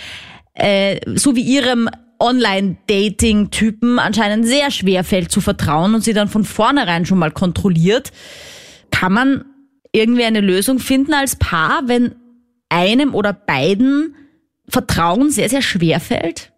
äh, 0.54 0.98
so 1.14 1.36
wie 1.36 1.42
ihrem 1.42 1.88
Online-Dating-Typen 2.20 3.98
anscheinend 3.98 4.46
sehr 4.46 4.70
schwer 4.70 5.04
fällt 5.04 5.30
zu 5.32 5.40
vertrauen 5.40 5.94
und 5.94 6.02
sie 6.02 6.12
dann 6.12 6.28
von 6.28 6.44
vornherein 6.44 7.06
schon 7.06 7.18
mal 7.18 7.30
kontrolliert, 7.30 8.12
kann 8.90 9.12
man 9.12 9.44
irgendwie 9.92 10.24
eine 10.24 10.40
Lösung 10.40 10.78
finden 10.78 11.14
als 11.14 11.38
Paar, 11.38 11.82
wenn 11.86 12.14
einem 12.68 13.14
oder 13.14 13.32
beiden 13.32 14.14
Vertrauen 14.68 15.30
sehr, 15.30 15.48
sehr 15.48 15.62
schwer 15.62 16.00
fällt? 16.00 16.52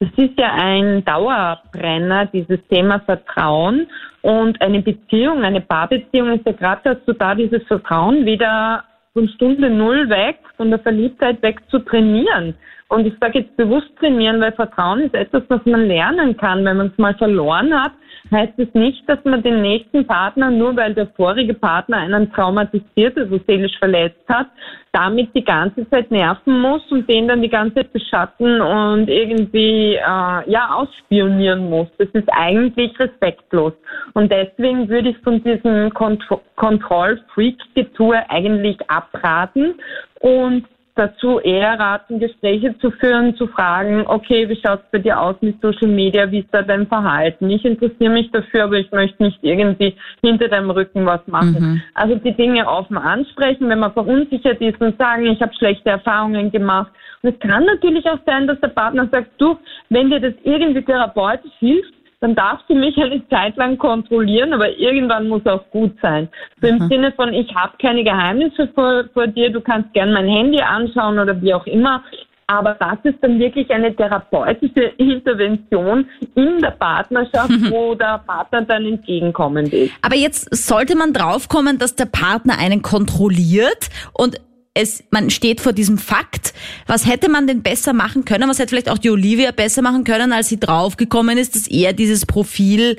Es 0.00 0.08
ist 0.16 0.38
ja 0.38 0.52
ein 0.52 1.04
Dauerbrenner, 1.04 2.26
dieses 2.26 2.58
Thema 2.68 3.00
Vertrauen. 3.00 3.86
Und 4.22 4.60
eine 4.60 4.82
Beziehung, 4.82 5.44
eine 5.44 5.60
Paarbeziehung 5.60 6.32
ist 6.32 6.46
ja 6.46 6.52
gerade 6.52 6.80
dazu 6.84 7.12
da, 7.12 7.34
dieses 7.34 7.62
Vertrauen 7.64 8.26
wieder 8.26 8.84
von 9.12 9.28
Stunde 9.28 9.70
Null 9.70 10.08
weg, 10.08 10.38
von 10.56 10.70
der 10.70 10.80
Verliebtheit 10.80 11.40
weg 11.42 11.60
zu 11.70 11.78
trainieren. 11.78 12.54
Und 12.88 13.06
ich 13.06 13.14
sage 13.20 13.40
jetzt 13.40 13.56
bewusst 13.56 13.90
trainieren, 13.98 14.40
weil 14.40 14.52
Vertrauen 14.52 15.00
ist 15.00 15.14
etwas, 15.14 15.42
was 15.48 15.64
man 15.64 15.86
lernen 15.86 16.36
kann. 16.36 16.64
Wenn 16.64 16.76
man 16.76 16.88
es 16.88 16.98
mal 16.98 17.14
verloren 17.14 17.72
hat, 17.74 17.92
heißt 18.30 18.58
es 18.58 18.72
nicht, 18.74 19.08
dass 19.08 19.18
man 19.24 19.42
den 19.42 19.62
nächsten 19.62 20.06
Partner, 20.06 20.50
nur 20.50 20.76
weil 20.76 20.94
der 20.94 21.06
vorige 21.08 21.54
Partner 21.54 21.98
einen 21.98 22.32
traumatisiert, 22.32 23.16
also 23.16 23.40
seelisch 23.46 23.76
verletzt 23.78 24.28
hat, 24.28 24.48
damit 24.92 25.34
die 25.34 25.44
ganze 25.44 25.88
Zeit 25.90 26.10
nerven 26.10 26.60
muss 26.60 26.82
und 26.90 27.08
den 27.08 27.28
dann 27.28 27.42
die 27.42 27.48
ganze 27.48 27.76
Zeit 27.76 27.92
beschatten 27.92 28.60
und 28.60 29.08
irgendwie 29.08 29.94
äh, 29.94 30.50
ja 30.50 30.74
ausspionieren 30.74 31.68
muss. 31.68 31.88
Das 31.98 32.08
ist 32.12 32.28
eigentlich 32.32 32.98
respektlos. 32.98 33.72
Und 34.14 34.30
deswegen 34.30 34.88
würde 34.88 35.10
ich 35.10 35.18
von 35.18 35.42
diesem 35.42 35.92
Kont 35.92 36.24
Kontroll-Freak-Getue 36.56 38.30
eigentlich 38.30 38.78
abraten 38.88 39.74
und 40.20 40.64
dazu 40.94 41.40
eher 41.40 41.78
raten, 41.78 42.20
Gespräche 42.20 42.76
zu 42.78 42.90
führen, 42.92 43.34
zu 43.36 43.48
fragen, 43.48 44.04
okay, 44.06 44.48
wie 44.48 44.60
schaut's 44.64 44.84
bei 44.92 44.98
dir 44.98 45.20
aus 45.20 45.34
mit 45.40 45.60
Social 45.60 45.88
Media, 45.88 46.30
wie 46.30 46.40
ist 46.40 46.52
da 46.52 46.62
dein 46.62 46.86
Verhalten? 46.86 47.50
Ich 47.50 47.64
interessiere 47.64 48.12
mich 48.12 48.30
dafür, 48.30 48.64
aber 48.64 48.76
ich 48.76 48.90
möchte 48.92 49.22
nicht 49.22 49.38
irgendwie 49.42 49.96
hinter 50.22 50.48
deinem 50.48 50.70
Rücken 50.70 51.04
was 51.04 51.26
machen. 51.26 51.56
Mhm. 51.58 51.82
Also 51.94 52.14
die 52.14 52.32
Dinge 52.32 52.68
offen 52.68 52.96
ansprechen, 52.96 53.68
wenn 53.68 53.80
man 53.80 53.92
verunsichert 53.92 54.60
ist 54.60 54.80
und 54.80 54.96
sagen, 54.96 55.26
ich 55.26 55.40
habe 55.40 55.52
schlechte 55.54 55.90
Erfahrungen 55.90 56.52
gemacht. 56.52 56.92
Und 57.22 57.34
es 57.34 57.40
kann 57.40 57.64
natürlich 57.64 58.06
auch 58.06 58.20
sein, 58.24 58.46
dass 58.46 58.60
der 58.60 58.68
Partner 58.68 59.08
sagt, 59.10 59.32
du, 59.38 59.58
wenn 59.88 60.10
dir 60.10 60.20
das 60.20 60.34
irgendwie 60.44 60.82
therapeutisch 60.82 61.52
hilft, 61.58 61.92
dann 62.24 62.34
darfst 62.34 62.64
du 62.70 62.74
mich 62.74 62.96
eine 62.96 63.22
Zeit 63.28 63.54
lang 63.56 63.76
kontrollieren, 63.76 64.54
aber 64.54 64.78
irgendwann 64.78 65.28
muss 65.28 65.44
auch 65.44 65.62
gut 65.70 65.92
sein. 66.00 66.26
So 66.62 66.68
im 66.68 66.78
mhm. 66.78 66.88
Sinne 66.88 67.12
von, 67.12 67.34
ich 67.34 67.54
habe 67.54 67.74
keine 67.78 68.02
Geheimnisse 68.02 68.66
vor, 68.74 69.04
vor 69.12 69.26
dir, 69.26 69.50
du 69.50 69.60
kannst 69.60 69.92
gern 69.92 70.10
mein 70.10 70.26
Handy 70.26 70.58
anschauen 70.58 71.18
oder 71.18 71.40
wie 71.42 71.52
auch 71.52 71.66
immer. 71.66 72.02
Aber 72.46 72.76
das 72.80 72.96
ist 73.02 73.18
dann 73.20 73.38
wirklich 73.38 73.70
eine 73.70 73.94
therapeutische 73.94 74.80
Intervention 74.96 76.08
in 76.34 76.60
der 76.60 76.70
Partnerschaft, 76.70 77.50
mhm. 77.50 77.70
wo 77.70 77.94
der 77.94 78.22
Partner 78.26 78.62
dann 78.62 78.86
entgegenkommend 78.86 79.74
ist. 79.74 79.92
Aber 80.00 80.16
jetzt 80.16 80.48
sollte 80.54 80.96
man 80.96 81.12
draufkommen, 81.12 81.78
dass 81.78 81.94
der 81.94 82.06
Partner 82.06 82.58
einen 82.58 82.80
kontrolliert 82.80 83.90
und 84.14 84.40
es, 84.74 85.04
man 85.10 85.30
steht 85.30 85.60
vor 85.60 85.72
diesem 85.72 85.98
Fakt. 85.98 86.52
Was 86.86 87.06
hätte 87.06 87.30
man 87.30 87.46
denn 87.46 87.62
besser 87.62 87.92
machen 87.92 88.24
können? 88.24 88.48
Was 88.48 88.58
hätte 88.58 88.70
vielleicht 88.70 88.90
auch 88.90 88.98
die 88.98 89.10
Olivia 89.10 89.52
besser 89.52 89.82
machen 89.82 90.02
können, 90.02 90.32
als 90.32 90.48
sie 90.48 90.58
draufgekommen 90.58 91.38
ist, 91.38 91.54
dass 91.54 91.68
er 91.68 91.92
dieses 91.92 92.26
Profil 92.26 92.98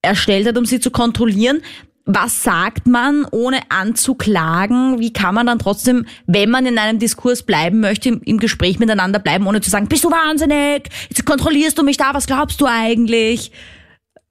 erstellt 0.00 0.46
hat, 0.46 0.56
um 0.56 0.64
sie 0.64 0.78
zu 0.78 0.92
kontrollieren? 0.92 1.60
Was 2.04 2.42
sagt 2.42 2.86
man, 2.86 3.26
ohne 3.30 3.60
anzuklagen? 3.68 4.98
Wie 4.98 5.12
kann 5.12 5.34
man 5.34 5.46
dann 5.46 5.58
trotzdem, 5.58 6.06
wenn 6.26 6.50
man 6.50 6.66
in 6.66 6.78
einem 6.78 6.98
Diskurs 6.98 7.42
bleiben 7.42 7.80
möchte, 7.80 8.08
im, 8.08 8.22
im 8.22 8.38
Gespräch 8.38 8.78
miteinander 8.78 9.18
bleiben, 9.18 9.46
ohne 9.46 9.60
zu 9.60 9.70
sagen, 9.70 9.88
bist 9.88 10.04
du 10.04 10.10
wahnsinnig? 10.10 10.88
Jetzt 11.08 11.24
kontrollierst 11.26 11.78
du 11.78 11.82
mich 11.82 11.96
da, 11.96 12.14
was 12.14 12.26
glaubst 12.26 12.60
du 12.60 12.66
eigentlich? 12.66 13.52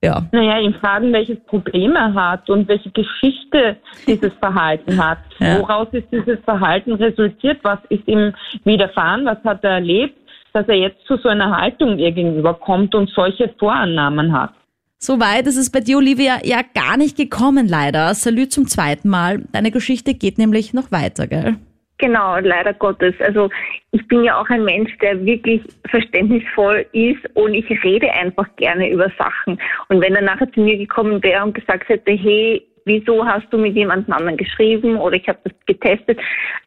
Ja. 0.03 0.23
Naja, 0.31 0.59
ihn 0.59 0.73
fragen, 0.73 1.13
welches 1.13 1.39
Problem 1.41 1.95
er 1.95 2.13
hat 2.13 2.49
und 2.49 2.67
welche 2.67 2.89
Geschichte 2.89 3.77
dieses 4.07 4.33
Verhalten 4.33 4.97
hat. 4.97 5.19
Ja. 5.39 5.59
Woraus 5.59 5.87
ist 5.91 6.07
dieses 6.11 6.39
Verhalten 6.43 6.93
resultiert? 6.93 7.59
Was 7.61 7.79
ist 7.89 8.07
ihm 8.07 8.33
widerfahren? 8.63 9.25
Was 9.25 9.37
hat 9.43 9.63
er 9.63 9.71
erlebt, 9.71 10.17
dass 10.53 10.67
er 10.67 10.75
jetzt 10.75 11.05
zu 11.05 11.17
so 11.17 11.29
einer 11.29 11.55
Haltung 11.55 11.99
ihr 11.99 12.11
gegenüber 12.11 12.55
kommt 12.55 12.95
und 12.95 13.11
solche 13.11 13.53
Vorannahmen 13.59 14.33
hat? 14.33 14.53
So 14.97 15.19
weit 15.19 15.47
ist 15.47 15.57
es 15.57 15.71
bei 15.71 15.79
dir, 15.79 15.97
Olivia, 15.97 16.39
ja 16.43 16.61
gar 16.75 16.97
nicht 16.97 17.17
gekommen, 17.17 17.67
leider. 17.67 18.13
Salü 18.13 18.47
zum 18.47 18.67
zweiten 18.67 19.09
Mal. 19.09 19.43
Deine 19.51 19.71
Geschichte 19.71 20.13
geht 20.13 20.37
nämlich 20.37 20.73
noch 20.73 20.91
weiter, 20.91 21.27
gell? 21.27 21.57
Genau, 22.01 22.39
leider 22.39 22.73
Gottes. 22.73 23.13
Also 23.19 23.51
ich 23.91 24.05
bin 24.07 24.23
ja 24.23 24.41
auch 24.41 24.49
ein 24.49 24.65
Mensch, 24.65 24.91
der 25.03 25.23
wirklich 25.23 25.61
verständnisvoll 25.87 26.83
ist 26.93 27.23
und 27.35 27.53
ich 27.53 27.69
rede 27.83 28.11
einfach 28.11 28.47
gerne 28.55 28.89
über 28.89 29.11
Sachen. 29.19 29.61
Und 29.87 30.01
wenn 30.01 30.15
er 30.15 30.23
nachher 30.23 30.51
zu 30.51 30.61
mir 30.61 30.77
gekommen 30.77 31.21
wäre 31.21 31.43
und 31.43 31.53
gesagt 31.53 31.87
hätte, 31.89 32.11
hey, 32.11 32.65
wieso 32.85 33.23
hast 33.23 33.45
du 33.51 33.59
mit 33.59 33.75
jemand 33.75 34.11
anderen 34.11 34.35
geschrieben 34.35 34.97
oder 34.97 35.15
ich 35.15 35.27
habe 35.27 35.37
das 35.43 35.53
getestet, 35.67 36.19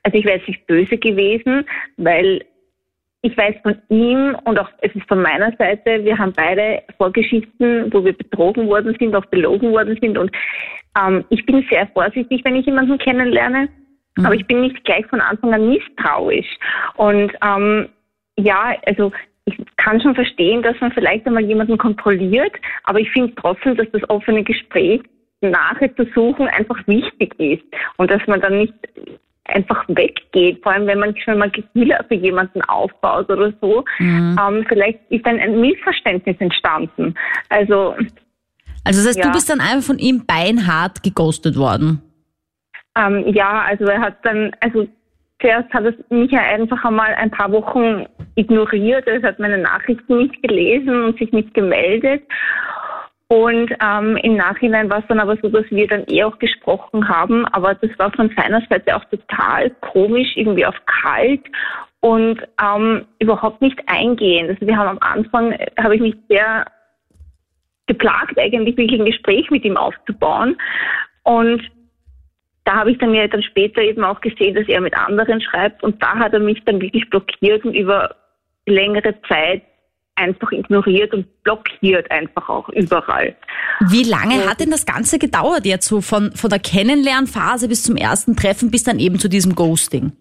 also 0.05 0.17
ich 0.17 0.25
wäre 0.25 0.39
jetzt 0.39 0.47
nicht 0.47 0.65
böse 0.69 0.97
gewesen, 0.97 1.65
weil 1.97 2.45
ich 3.23 3.37
weiß 3.37 3.57
von 3.65 3.77
ihm 3.89 4.37
und 4.45 4.57
auch 4.57 4.71
es 4.83 4.95
ist 4.95 5.09
von 5.09 5.21
meiner 5.21 5.51
Seite, 5.57 6.05
wir 6.05 6.17
haben 6.17 6.33
beide 6.33 6.85
Vorgeschichten, 6.97 7.93
wo 7.93 8.05
wir 8.05 8.13
betrogen 8.13 8.69
worden 8.69 8.95
sind, 9.01 9.17
auch 9.17 9.27
belogen 9.27 9.73
worden 9.73 9.99
sind 10.01 10.17
und 10.17 10.31
ähm, 10.97 11.25
ich 11.31 11.45
bin 11.45 11.67
sehr 11.69 11.89
vorsichtig, 11.89 12.43
wenn 12.45 12.55
ich 12.55 12.67
jemanden 12.67 12.99
kennenlerne 12.99 13.69
Mhm. 14.17 14.27
Aber 14.27 14.35
ich 14.35 14.47
bin 14.47 14.61
nicht 14.63 14.85
gleich 14.85 15.07
von 15.07 15.21
Anfang 15.21 15.53
an 15.55 15.69
misstrauisch. 15.69 16.59
Und 16.97 17.33
ähm, 17.45 17.89
ja, 18.37 18.75
also 18.87 19.13
ich 19.47 19.57
kann 19.77 20.01
schon 20.01 20.15
verstehen, 20.15 20.63
dass 20.63 20.81
man 20.81 20.93
vielleicht 20.93 21.27
einmal 21.27 21.45
jemanden 21.45 21.77
kontrolliert, 21.77 22.53
aber 22.85 23.01
ich 23.01 23.11
finde 23.11 23.35
trotzdem, 23.35 23.77
dass 23.77 23.87
das 23.93 24.09
offene 24.09 24.43
Gespräch 24.43 25.03
nachher 25.41 25.95
zu 25.97 26.07
suchen 26.15 26.49
einfach 26.49 26.79
wichtig 26.87 27.39
ist 27.39 27.65
und 27.99 28.11
dass 28.11 28.27
man 28.27 28.41
dann 28.41 28.59
nicht 28.59 28.75
einfach 29.45 29.85
weggeht, 29.89 30.63
vor 30.63 30.73
allem 30.73 30.87
wenn 30.87 30.99
man 30.99 31.15
schon 31.19 31.39
mal 31.39 31.51
Gefühle 31.51 32.03
für 32.09 32.15
jemanden 32.15 32.63
aufbaut 32.63 33.29
oder 33.29 33.53
so. 33.61 33.85
Mhm. 33.99 34.39
Ähm, 34.41 34.65
vielleicht 34.69 35.01
ist 35.11 35.27
dann 35.27 35.39
ein 35.39 35.61
Missverständnis 35.61 36.37
entstanden. 36.39 37.15
Also, 37.51 37.95
also 38.85 39.01
das 39.01 39.09
heißt, 39.09 39.19
ja. 39.19 39.27
du 39.27 39.33
bist 39.33 39.51
dann 39.51 39.61
einfach 39.61 39.83
von 39.83 39.99
ihm 39.99 40.25
beinhart 40.25 41.03
geghostet 41.03 41.57
worden. 41.57 42.01
Ähm, 42.97 43.25
ja, 43.29 43.63
also 43.67 43.85
er 43.85 44.01
hat 44.01 44.17
dann, 44.23 44.53
also 44.61 44.87
zuerst 45.41 45.73
hat 45.73 45.85
es 45.85 45.95
mich 46.11 46.31
ja 46.31 46.41
einfach 46.41 46.85
einmal 46.85 47.15
ein 47.15 47.31
paar 47.31 47.51
Wochen 47.53 48.07
ignoriert. 48.35 49.07
Er 49.07 49.23
hat 49.23 49.39
meine 49.39 49.59
Nachrichten 49.59 50.19
nicht 50.19 50.43
gelesen 50.43 51.05
und 51.05 51.19
sich 51.19 51.33
nicht 51.33 51.53
gemeldet. 51.55 52.23
Und 53.29 53.71
ähm, 53.83 54.17
im 54.19 54.37
Nachhinein 54.37 54.91
war 54.91 54.99
es 54.99 55.07
dann 55.09 55.19
aber 55.19 55.37
so, 55.43 55.49
dass 55.49 55.65
wir 55.71 55.89
dann 55.89 56.05
eh 56.09 56.23
auch 56.25 56.39
gesprochen 56.39 57.09
haben, 57.09 57.47
aber 57.47 57.75
das 57.75 57.91
war 57.99 58.13
von 58.13 58.31
seiner 58.37 58.61
Seite 58.69 58.95
auch 58.95 59.05
total 59.07 59.71
komisch, 59.81 60.37
irgendwie 60.37 60.67
auf 60.67 60.77
kalt 60.87 61.43
und 62.01 62.41
ähm, 62.63 63.07
überhaupt 63.19 63.63
nicht 63.63 63.81
eingehend. 63.87 64.51
Also 64.51 64.67
wir 64.67 64.77
haben 64.77 64.89
am 64.89 64.99
Anfang, 65.01 65.53
äh, 65.53 65.71
habe 65.83 65.97
ich 65.97 66.03
mich 66.03 66.15
sehr 66.29 66.67
geplagt, 67.87 68.39
eigentlich 68.39 68.77
wirklich 68.77 69.01
ein 69.01 69.07
Gespräch 69.07 69.51
mit 69.51 69.65
ihm 69.65 69.79
aufzubauen. 69.79 70.57
Und 71.23 71.63
da 72.65 72.77
habe 72.77 72.93
ich 72.93 72.99
dann 72.99 73.15
ja 73.15 73.27
dann 73.29 73.43
später 73.43 73.83
eben 73.83 74.05
auch 74.05 74.21
gesehen, 74.21 74.55
dass 74.55 74.67
er 74.69 74.81
mit 74.81 74.97
anderen 74.97 75.41
schreibt 75.41 75.83
und 75.83 76.03
da 76.03 76.17
hat 76.17 76.33
er 76.33 76.41
mich 76.41 76.63
dann 76.65 76.81
wirklich 76.81 77.09
blockiert 77.11 77.65
und 77.65 77.75
über 77.75 78.15
längere 78.67 79.15
Zeit 79.29 79.63
einfach 80.17 80.53
ignoriert 80.53 81.13
und 81.13 81.27
blockiert 81.43 82.11
einfach 82.11 82.49
auch 82.49 82.69
überall. 82.71 83.35
Wie 83.91 84.05
lange 84.05 84.43
und 84.43 84.49
hat 84.49 84.61
denn 84.61 84.71
das 84.71 84.87
Ganze 84.87 85.19
gedauert 85.19 85.67
jetzt 85.67 85.89
so 85.89 86.01
von, 86.01 86.33
von 86.33 86.51
der 86.51 86.61
Kennenlernphase 86.61 87.69
bis 87.69 87.83
zum 87.83 87.97
ersten 87.97 88.37
Treffen 88.37 88.71
bis 88.71 88.85
dann 88.85 88.99
eben 88.99 89.19
zu 89.19 89.29
diesem 89.29 89.55
Ghosting? 89.55 90.13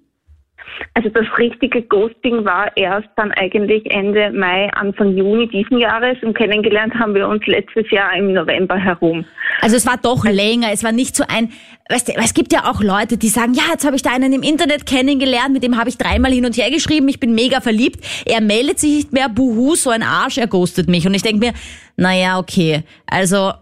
Also 0.93 1.09
das 1.09 1.25
richtige 1.37 1.81
Ghosting 1.81 2.45
war 2.45 2.75
erst 2.75 3.09
dann 3.15 3.31
eigentlich 3.31 3.89
Ende 3.91 4.31
Mai, 4.31 4.69
Anfang 4.73 5.15
Juni 5.15 5.47
diesen 5.47 5.79
Jahres 5.79 6.17
und 6.21 6.37
kennengelernt 6.37 6.93
haben 6.95 7.15
wir 7.15 7.27
uns 7.27 7.45
letztes 7.45 7.89
Jahr 7.91 8.15
im 8.15 8.33
November 8.33 8.77
herum. 8.77 9.25
Also 9.61 9.75
es 9.75 9.85
war 9.85 9.97
doch 9.97 10.25
länger, 10.25 10.71
es 10.71 10.83
war 10.83 10.91
nicht 10.91 11.15
so 11.15 11.23
ein, 11.27 11.49
weißt 11.89 12.09
du, 12.09 12.13
es 12.15 12.33
gibt 12.33 12.53
ja 12.53 12.69
auch 12.69 12.81
Leute, 12.81 13.17
die 13.17 13.29
sagen, 13.29 13.53
ja, 13.53 13.63
jetzt 13.71 13.85
habe 13.85 13.95
ich 13.95 14.01
da 14.01 14.11
einen 14.11 14.33
im 14.33 14.43
Internet 14.43 14.85
kennengelernt, 14.85 15.53
mit 15.53 15.63
dem 15.63 15.77
habe 15.77 15.89
ich 15.89 15.97
dreimal 15.97 16.31
hin 16.31 16.45
und 16.45 16.57
her 16.57 16.69
geschrieben, 16.69 17.07
ich 17.07 17.19
bin 17.19 17.33
mega 17.33 17.61
verliebt, 17.61 18.03
er 18.25 18.41
meldet 18.41 18.79
sich 18.79 18.95
nicht 18.95 19.13
mehr, 19.13 19.29
buhu, 19.29 19.75
so 19.75 19.89
ein 19.89 20.03
Arsch, 20.03 20.37
er 20.37 20.47
ghostet 20.47 20.89
mich. 20.89 21.05
Und 21.07 21.13
ich 21.13 21.21
denke 21.21 21.45
mir, 21.45 21.53
naja, 21.95 22.39
okay, 22.39 22.83
also, 23.05 23.53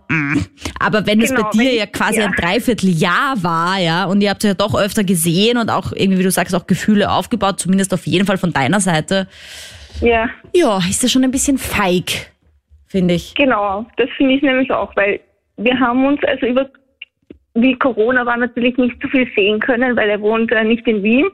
aber 0.79 1.05
wenn 1.05 1.19
es 1.21 1.29
Genau, 1.29 1.43
bei 1.43 1.49
dir 1.51 1.73
ja 1.75 1.85
quasi 1.85 2.19
ja. 2.19 2.27
ein 2.27 2.31
Dreivierteljahr 2.33 3.35
war, 3.43 3.77
ja, 3.79 4.05
und 4.05 4.21
ihr 4.21 4.29
habt 4.29 4.43
ja 4.43 4.53
doch 4.53 4.73
öfter 4.73 5.03
gesehen 5.03 5.57
und 5.57 5.69
auch 5.69 5.91
irgendwie, 5.91 6.19
wie 6.19 6.23
du 6.23 6.31
sagst, 6.31 6.55
auch 6.55 6.65
Gefühle 6.65 7.11
aufgebaut, 7.11 7.59
zumindest 7.59 7.93
auf 7.93 8.07
jeden 8.07 8.25
Fall 8.25 8.37
von 8.37 8.53
deiner 8.53 8.79
Seite, 8.79 9.27
Ja, 9.99 10.29
ja, 10.53 10.77
ist 10.89 11.03
das 11.03 11.11
schon 11.11 11.23
ein 11.23 11.31
bisschen 11.31 11.57
feig, 11.57 12.31
finde 12.87 13.15
ich. 13.15 13.35
genau. 13.35 13.85
Das 13.97 14.09
finde 14.15 14.35
ich 14.35 14.41
nämlich 14.41 14.71
auch, 14.71 14.95
weil 14.95 15.19
wir 15.57 15.77
haben 15.79 16.05
uns 16.05 16.19
also 16.23 16.45
über 16.45 16.69
wie 17.53 17.75
Corona 17.75 18.25
war 18.25 18.37
natürlich 18.37 18.77
nicht 18.77 18.95
so 19.01 19.09
viel 19.09 19.27
sehen 19.35 19.59
können, 19.59 19.97
weil 19.97 20.09
er 20.09 20.21
wohnt 20.21 20.53
äh, 20.53 20.63
nicht 20.63 20.87
in 20.87 21.03
Wien 21.03 21.25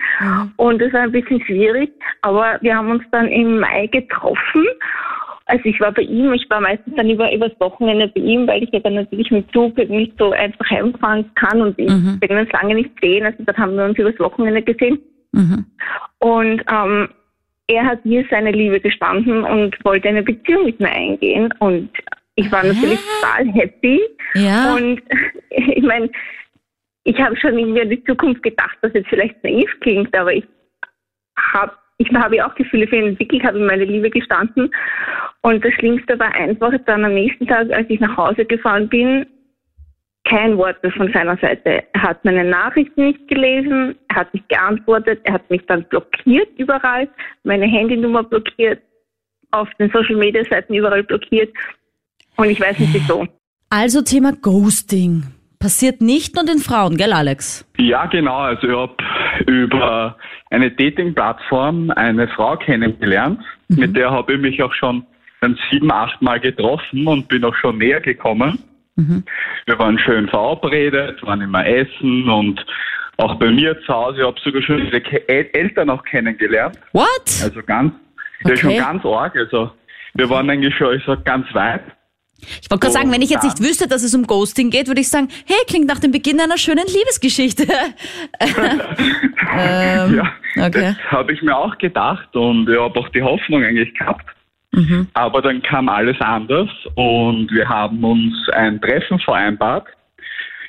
und 0.56 0.82
das 0.82 0.92
war 0.92 1.02
ein 1.02 1.12
bisschen 1.12 1.40
schwierig. 1.46 1.92
Aber 2.24 2.58
wir 2.62 2.76
haben 2.76 2.90
uns 2.90 3.04
dann 3.12 3.28
im 3.28 3.60
Mai 3.60 3.86
getroffen. 3.86 4.66
Also 5.48 5.64
ich 5.66 5.80
war 5.80 5.94
bei 5.94 6.02
ihm, 6.02 6.34
ich 6.34 6.50
war 6.50 6.60
meistens 6.60 6.94
dann 6.96 7.10
über 7.10 7.34
übers 7.34 7.58
Wochenende 7.60 8.10
bei 8.10 8.20
ihm, 8.20 8.48
weil 8.48 8.64
ich 8.64 8.70
ja 8.72 8.80
dann 8.82 8.96
natürlich 8.96 9.32
mit 9.32 9.50
Zug 9.54 9.78
nicht 9.78 10.14
so 10.18 10.32
einfach 10.32 10.70
heimfahren 10.70 11.30
kann 11.36 11.62
und 11.62 11.80
ich 11.80 11.90
Mhm. 11.90 12.20
will 12.22 12.38
uns 12.38 12.52
lange 12.52 12.76
nicht 12.76 12.92
sehen. 13.02 13.26
Also 13.26 13.44
dann 13.44 13.58
haben 13.58 13.76
wir 13.78 13.86
uns 13.86 13.98
übers 13.98 14.20
Wochenende 14.20 14.62
gesehen. 14.62 15.00
Mhm. 15.32 15.66
Und 16.20 16.64
ähm, 16.70 17.10
er 17.68 17.86
hat 17.86 18.06
mir 18.06 18.26
seine 18.30 18.52
Liebe 18.52 18.80
gestanden 18.80 19.44
und 19.44 19.76
wollte 19.86 20.10
eine 20.10 20.24
Beziehung 20.24 20.66
mit 20.66 20.80
mir 20.80 20.90
eingehen. 20.90 21.54
Und 21.60 21.90
ich 22.36 22.52
war 22.52 22.66
natürlich 22.66 23.00
total 23.22 23.48
happy. 23.54 24.02
Ja. 24.36 24.76
Und 24.76 25.02
ich 25.50 25.84
meine, 25.84 26.10
ich 27.04 27.18
habe 27.22 27.38
schon 27.38 27.58
irgendwie 27.58 27.82
an 27.82 27.90
die 27.90 28.04
Zukunft 28.04 28.44
gedacht, 28.44 28.78
dass 28.82 28.94
jetzt 28.94 29.08
vielleicht 29.08 29.42
naiv 29.44 29.70
klingt, 29.80 30.14
aber 30.16 30.34
ich 30.34 30.46
habe 31.54 31.72
ich 31.98 32.14
habe 32.14 32.46
auch 32.46 32.54
Gefühle 32.56 32.88
für 32.88 32.98
ihn 32.98 33.08
entwickelt, 33.08 33.44
habe 33.44 33.60
ihm 33.60 33.66
meine 33.66 33.86
Liebe 33.86 34.10
gestanden. 34.10 34.70
Und 35.42 35.64
das 35.64 35.74
Schlimmste 35.74 36.18
war 36.20 36.34
einfach 36.34 36.74
dann 36.86 37.06
am 37.06 37.14
nächsten 37.14 37.48
Tag, 37.48 37.72
als 37.72 37.90
ich 37.90 38.00
nach 38.00 38.16
Hause 38.18 38.46
gefahren 38.46 38.88
bin, 38.88 39.26
kein 40.24 40.58
Wort 40.58 40.82
mehr 40.84 40.92
von 40.92 41.12
seiner 41.14 41.38
Seite. 41.38 41.84
Er 41.94 42.02
hat 42.02 42.24
meine 42.26 42.44
Nachrichten 42.44 43.06
nicht 43.08 43.28
gelesen, 43.28 43.96
er 44.10 44.18
hat 44.18 44.34
nicht 44.34 44.48
geantwortet, 44.50 45.22
er 45.24 45.36
hat 45.36 45.50
mich 45.50 45.66
dann 45.68 45.84
blockiert 45.86 46.50
überall, 46.58 47.08
meine 47.44 47.66
Handynummer 47.66 48.24
blockiert, 48.24 48.82
auf 49.52 49.70
den 49.80 49.90
Social 49.92 50.18
Media 50.18 50.44
Seiten 50.44 50.74
überall 50.74 51.04
blockiert. 51.04 51.54
Und 52.36 52.50
ich 52.50 52.60
weiß 52.60 52.78
nicht 52.78 52.94
wieso. 52.94 53.26
Also 53.70 54.02
Thema 54.02 54.34
Ghosting. 54.34 55.24
Passiert 55.60 56.02
nicht 56.02 56.36
nur 56.36 56.46
den 56.46 56.60
Frauen, 56.60 56.98
gell 56.98 57.14
Alex? 57.14 57.66
Ja, 57.78 58.06
genau. 58.06 58.38
Also 58.38 58.68
ich 58.68 58.76
habe 58.76 58.96
über 59.48 60.16
eine 60.52 60.70
Dating-Plattform 60.72 61.90
eine 61.92 62.28
Frau 62.28 62.56
kennengelernt. 62.58 63.42
Mit 63.68 63.96
der 63.96 64.12
habe 64.12 64.34
ich 64.34 64.40
mich 64.40 64.62
auch 64.62 64.74
schon 64.74 65.06
dann 65.42 65.58
sieben, 65.70 65.92
acht 65.92 66.22
Mal 66.22 66.40
getroffen 66.40 67.08
und 67.08 67.28
bin 67.28 67.44
auch 67.44 67.56
schon 67.56 67.78
näher 67.80 68.02
gekommen. 68.02 68.60
Wir 68.96 69.78
waren 69.78 70.00
schön 70.00 70.28
verabredet, 70.28 71.22
waren 71.24 71.42
immer 71.42 71.66
essen 71.66 72.28
und 72.30 72.66
auch 73.18 73.36
bei 73.36 73.52
mir 73.52 73.80
zu 73.82 73.94
Hause. 73.94 74.20
Ich 74.22 74.26
habe 74.26 74.40
sogar 74.44 74.62
schon 74.64 74.80
ihre 74.88 75.30
Eltern 75.54 75.90
auch 75.92 76.04
kennengelernt. 76.04 76.80
What? 76.94 77.08
Also 77.44 77.62
ganz, 77.64 77.94
ja, 78.44 78.52
Okay. 78.52 78.58
schon 78.58 78.78
ganz 78.78 79.06
arg. 79.06 79.36
Also 79.36 79.72
wir 80.16 80.30
waren 80.30 80.50
eigentlich 80.50 80.76
schon, 80.76 80.96
ich 80.96 81.04
sag, 81.06 81.24
ganz 81.26 81.46
weit. 81.54 81.82
Ich 82.40 82.70
wollte 82.70 82.82
gerade 82.82 82.94
sagen, 82.94 83.12
wenn 83.12 83.22
ich 83.22 83.30
jetzt 83.30 83.44
nicht 83.44 83.60
wüsste, 83.62 83.88
dass 83.88 84.04
es 84.04 84.14
um 84.14 84.28
Ghosting 84.28 84.70
geht, 84.70 84.88
würde 84.88 85.02
ich 85.02 85.10
sagen, 85.10 85.28
hey, 85.46 85.58
klingt 85.68 85.88
nach 85.88 86.00
dem 86.00 86.12
Beginn 86.12 86.40
einer 86.40 86.58
schönen 86.58 86.86
Liebesgeschichte. 86.86 87.64
ähm, 88.40 90.16
Ja, 90.16 90.68
okay. 90.68 90.96
das 90.96 91.12
habe 91.12 91.34
ich 91.34 91.42
mir 91.42 91.58
auch 91.58 91.78
gedacht 91.78 92.36
und 92.36 92.70
ich 92.70 92.80
habe 92.80 93.00
auch 93.00 93.10
die 93.10 93.24
Hoffnung 93.24 93.64
eigentlich 93.64 93.94
gehabt. 93.96 94.26
Mhm. 94.72 95.08
Aber 95.14 95.42
dann 95.42 95.62
kam 95.62 95.90
alles 95.90 96.20
anders 96.20 96.70
und 96.96 97.52
wir 97.52 97.68
haben 97.68 98.04
uns 98.04 98.36
ein 98.50 98.80
Treffen 98.82 99.20
vereinbart 99.20 99.88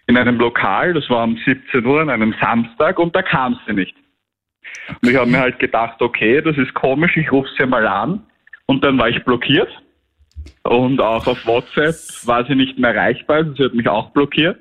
in 0.09 0.17
einem 0.17 0.39
Lokal, 0.39 0.95
das 0.95 1.09
war 1.11 1.25
um 1.25 1.39
17 1.45 1.85
Uhr 1.85 2.01
an 2.01 2.09
einem 2.09 2.35
Samstag 2.41 2.99
und 2.99 3.15
da 3.15 3.23
kam 3.23 3.61
sie 3.67 3.75
nicht. 3.75 3.95
Und 5.03 5.11
ich 5.11 5.17
habe 5.17 5.31
mir 5.31 5.39
halt 5.39 5.59
gedacht, 5.59 6.01
okay, 6.01 6.41
das 6.41 6.57
ist 6.57 6.73
komisch, 6.73 7.15
ich 7.17 7.31
rufe 7.31 7.49
sie 7.59 7.67
mal 7.67 7.87
an 7.87 8.23
und 8.67 8.83
dann 8.83 8.99
war 8.99 9.11
ich 9.11 9.23
blockiert 9.25 9.69
und 10.63 11.01
auch 11.01 11.27
auf 11.27 11.47
WhatsApp 11.47 11.97
war 12.27 12.45
sie 12.47 12.55
nicht 12.55 12.79
mehr 12.79 12.95
erreichbar, 12.95 13.39
also 13.39 13.55
sie 13.55 13.65
hat 13.65 13.75
mich 13.75 13.89
auch 13.89 14.11
blockiert 14.11 14.59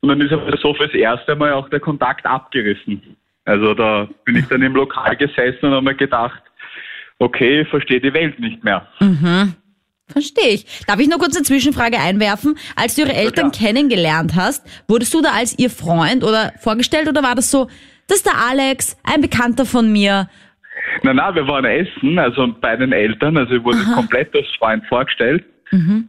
und 0.00 0.08
dann 0.08 0.20
ist 0.20 0.32
aber 0.32 0.56
so 0.58 0.74
fürs 0.74 0.94
erste 0.94 1.36
Mal 1.36 1.52
auch 1.52 1.68
der 1.68 1.80
Kontakt 1.80 2.26
abgerissen. 2.26 3.16
Also 3.44 3.74
da 3.74 4.08
bin 4.24 4.36
ich 4.36 4.46
dann 4.46 4.62
im 4.62 4.74
Lokal 4.74 5.16
gesessen 5.16 5.66
und 5.66 5.72
habe 5.72 5.82
mir 5.82 5.94
gedacht, 5.94 6.42
okay, 7.18 7.62
ich 7.62 7.68
verstehe 7.68 8.00
die 8.00 8.12
Welt 8.12 8.38
nicht 8.38 8.62
mehr. 8.62 8.86
Verstehe 10.08 10.50
ich. 10.50 10.66
Darf 10.86 10.98
ich 11.00 11.08
nur 11.08 11.18
kurz 11.18 11.36
eine 11.36 11.44
Zwischenfrage 11.44 11.98
einwerfen? 11.98 12.58
Als 12.76 12.94
du 12.94 13.02
ihre 13.02 13.14
Eltern 13.14 13.50
klar. 13.50 13.68
kennengelernt 13.68 14.34
hast, 14.36 14.64
wurdest 14.86 15.14
du 15.14 15.22
da 15.22 15.30
als 15.30 15.58
ihr 15.58 15.70
Freund 15.70 16.22
oder 16.22 16.52
vorgestellt 16.60 17.08
oder 17.08 17.22
war 17.22 17.34
das 17.34 17.50
so, 17.50 17.68
das 18.08 18.18
ist 18.18 18.26
der 18.26 18.36
Alex, 18.36 18.96
ein 19.04 19.20
Bekannter 19.20 19.64
von 19.64 19.90
mir? 19.90 20.28
Nein, 21.02 21.16
nein, 21.16 21.34
wir 21.34 21.46
waren 21.46 21.64
essen, 21.64 22.18
also 22.18 22.54
bei 22.60 22.76
den 22.76 22.92
Eltern, 22.92 23.36
also 23.36 23.54
ich 23.54 23.64
wurde 23.64 23.78
komplett 23.94 24.34
als 24.34 24.46
Freund 24.58 24.84
vorgestellt. 24.86 25.44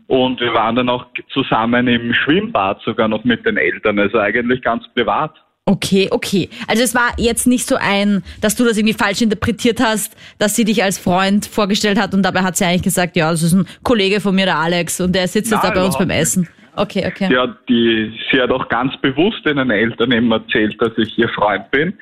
Und 0.07 0.41
wir 0.41 0.53
waren 0.53 0.75
dann 0.75 0.89
auch 0.89 1.05
zusammen 1.31 1.87
im 1.87 2.13
Schwimmbad 2.13 2.81
sogar 2.83 3.07
noch 3.07 3.23
mit 3.23 3.45
den 3.45 3.55
Eltern, 3.55 3.97
also 3.97 4.19
eigentlich 4.19 4.61
ganz 4.61 4.83
privat. 4.93 5.33
Okay, 5.65 6.09
okay. 6.11 6.49
Also 6.67 6.83
es 6.83 6.93
war 6.93 7.13
jetzt 7.17 7.47
nicht 7.47 7.65
so 7.65 7.77
ein, 7.79 8.23
dass 8.41 8.57
du 8.57 8.65
das 8.65 8.77
irgendwie 8.77 8.93
falsch 8.93 9.21
interpretiert 9.21 9.79
hast, 9.79 10.17
dass 10.37 10.57
sie 10.57 10.65
dich 10.65 10.83
als 10.83 10.99
Freund 10.99 11.45
vorgestellt 11.45 11.97
hat 11.97 12.13
und 12.13 12.23
dabei 12.23 12.41
hat 12.41 12.57
sie 12.57 12.65
eigentlich 12.65 12.81
gesagt, 12.81 13.15
ja, 13.15 13.31
das 13.31 13.41
ist 13.41 13.53
ein 13.53 13.65
Kollege 13.83 14.19
von 14.19 14.35
mir, 14.35 14.45
der 14.45 14.57
Alex, 14.57 14.99
und 14.99 15.15
der 15.15 15.29
sitzt 15.29 15.51
jetzt 15.51 15.63
da 15.63 15.69
bei 15.69 15.85
uns 15.85 15.97
beim 15.97 16.09
Essen. 16.09 16.49
Okay, 16.75 17.05
okay. 17.07 17.33
Hat, 17.37 17.57
die, 17.69 18.11
sie 18.29 18.41
hat 18.41 18.51
auch 18.51 18.67
ganz 18.67 18.97
bewusst 18.97 19.45
den 19.45 19.57
Eltern 19.69 20.11
eben 20.11 20.29
erzählt, 20.31 20.75
dass 20.81 20.91
ich 20.97 21.17
ihr 21.17 21.29
Freund 21.29 21.71
bin. 21.71 21.93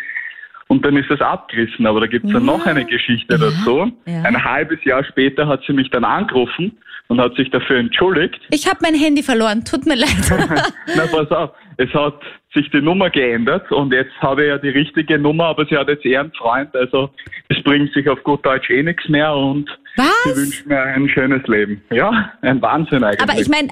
Und 0.72 0.86
dann 0.86 0.96
ist 0.96 1.10
das 1.10 1.20
abgerissen. 1.20 1.86
Aber 1.86 2.00
da 2.00 2.08
gibt 2.08 2.26
es 2.28 2.32
dann 2.32 2.46
noch 2.46 2.66
eine 2.66 2.86
Geschichte 2.86 3.38
dazu. 3.38 3.92
ja. 4.06 4.22
Ein 4.24 4.42
halbes 4.42 4.82
Jahr 4.86 5.04
später 5.04 5.46
hat 5.46 5.62
sie 5.68 5.74
mich 5.74 5.90
dann 5.90 6.06
angerufen 6.06 6.78
und 7.10 7.20
hat 7.20 7.36
sich 7.36 7.50
dafür 7.52 7.78
entschuldigt. 7.78 8.40
Ich 8.52 8.66
habe 8.68 8.78
mein 8.82 8.96
Handy 8.96 9.22
verloren, 9.22 9.66
tut 9.66 9.86
mir 9.86 9.96
leid. 9.96 10.32
Na, 10.96 11.08
pass 11.08 11.30
auf, 11.30 11.50
es 11.76 11.94
hat 11.94 12.22
sich 12.54 12.72
die 12.72 12.80
Nummer 12.80 13.10
geändert 13.10 13.70
und 13.70 13.92
jetzt 13.92 14.14
habe 14.22 14.44
ich 14.44 14.48
ja 14.48 14.58
die 14.60 14.70
richtige 14.70 15.20
Nummer, 15.20 15.48
aber 15.48 15.66
sie 15.66 15.76
hat 15.76 15.90
jetzt 15.90 16.06
eher 16.06 16.22
einen 16.22 16.32
Freund, 16.32 16.74
also 16.74 17.10
es 17.50 17.62
bringt 17.64 17.92
sich 17.92 18.08
auf 18.08 18.24
gut 18.24 18.46
Deutsch 18.46 18.70
eh 18.70 18.82
nichts 18.82 19.10
mehr 19.10 19.36
und 19.36 19.70
sie 19.98 20.04
Was? 20.04 20.38
wünscht 20.38 20.66
mir 20.68 20.82
ein 20.82 21.10
schönes 21.10 21.46
Leben. 21.48 21.84
Ja, 21.92 22.32
ein 22.44 22.62
Wahnsinn 22.62 23.04
eigentlich. 23.04 23.22
Aber 23.22 23.38
ich 23.38 23.50
meine, 23.50 23.68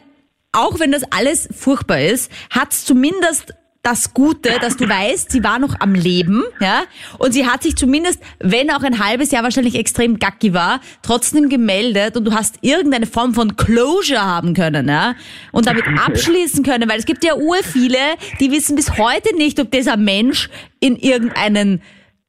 auch 0.51 0.81
wenn 0.81 0.91
das 0.91 1.03
alles 1.11 1.47
furchtbar 1.55 2.01
ist, 2.01 2.29
hat's 2.53 2.83
zumindest 2.83 3.53
das 3.81 4.13
Gute, 4.13 4.49
dass 4.59 4.75
du 4.75 4.89
weißt, 4.89 5.31
sie 5.31 5.43
war 5.43 5.57
noch 5.57 5.79
am 5.79 5.93
Leben, 5.95 6.43
ja, 6.59 6.83
und 7.17 7.31
sie 7.31 7.47
hat 7.47 7.63
sich 7.63 7.75
zumindest, 7.77 8.21
wenn 8.39 8.69
auch 8.71 8.83
ein 8.83 8.99
halbes 8.99 9.31
Jahr 9.31 9.43
wahrscheinlich 9.43 9.75
extrem 9.75 10.19
gacki 10.19 10.53
war, 10.53 10.81
trotzdem 11.01 11.47
gemeldet 11.47 12.17
und 12.17 12.25
du 12.25 12.33
hast 12.33 12.57
irgendeine 12.61 13.05
Form 13.05 13.33
von 13.33 13.55
Closure 13.55 14.21
haben 14.21 14.53
können, 14.53 14.89
ja, 14.89 15.15
und 15.53 15.65
damit 15.65 15.85
abschließen 16.05 16.63
können, 16.63 16.89
weil 16.89 16.99
es 16.99 17.05
gibt 17.05 17.23
ja 17.23 17.35
ur 17.35 17.57
viele, 17.63 17.97
die 18.41 18.51
wissen 18.51 18.75
bis 18.75 18.97
heute 18.97 19.35
nicht, 19.37 19.59
ob 19.61 19.71
dieser 19.71 19.95
Mensch 19.95 20.49
in 20.81 20.97
irgendeinen 20.97 21.81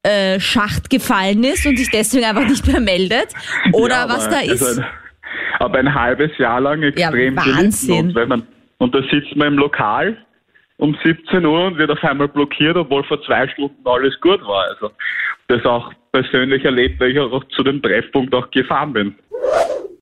äh, 0.02 0.38
Schacht 0.38 0.88
gefallen 0.88 1.42
ist 1.44 1.66
und 1.66 1.76
sich 1.76 1.90
deswegen 1.90 2.24
einfach 2.24 2.48
nicht 2.48 2.66
mehr 2.66 2.80
meldet 2.80 3.28
oder 3.72 3.96
Ja, 3.96 4.08
was 4.08 4.28
da 4.28 4.40
ist. 4.40 4.62
Also 4.62 4.80
ein, 4.80 4.86
aber 5.58 5.78
ein 5.78 5.94
halbes 5.94 6.30
Jahr 6.38 6.60
lang 6.60 6.82
extrem 6.82 7.36
Ja. 7.36 7.44
Wahnsinn. 7.44 8.06
Und, 8.08 8.14
wenn 8.14 8.28
man, 8.28 8.46
und 8.78 8.94
da 8.94 9.00
sitzt 9.10 9.34
man 9.36 9.48
im 9.48 9.58
Lokal 9.58 10.16
um 10.80 10.96
17 11.04 11.44
Uhr 11.44 11.66
und 11.66 11.78
wird 11.78 11.90
auf 11.90 12.02
einmal 12.02 12.28
blockiert, 12.28 12.76
obwohl 12.76 13.04
vor 13.04 13.22
zwei 13.22 13.46
Stunden 13.48 13.86
alles 13.86 14.18
gut 14.20 14.40
war. 14.42 14.64
Also 14.70 14.90
das 15.48 15.64
auch 15.64 15.92
persönlich 16.12 16.64
erlebt, 16.64 16.98
weil 17.00 17.10
ich 17.10 17.18
auch 17.20 17.44
zu 17.50 17.62
dem 17.62 17.82
Treffpunkt 17.82 18.34
auch 18.34 18.50
gefahren 18.50 18.92
bin. 18.92 19.14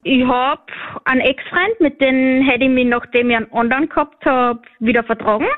Ich 0.05 0.25
hab 0.25 0.71
einen 1.05 1.21
Ex-Freund, 1.21 1.81
mit 1.81 2.01
dem 2.01 2.43
hätte 2.43 2.65
ich 2.65 2.71
mich, 2.71 2.87
nachdem 2.87 3.31
ich 3.31 3.37
einen 3.37 3.53
anderen 3.53 3.89
gehabt 3.89 4.25
habe, 4.25 4.61
wieder 4.79 5.03
vertragen. 5.03 5.49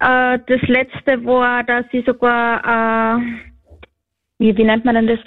Äh, 0.00 0.38
das 0.46 0.62
letzte 0.62 1.24
war, 1.24 1.62
dass 1.62 1.84
ich 1.92 2.04
sogar, 2.04 3.18
äh, 3.18 3.22
wie, 4.38 4.56
wie 4.56 4.64
nennt 4.64 4.84
man 4.84 4.94
denn 4.96 5.06
das? 5.06 5.18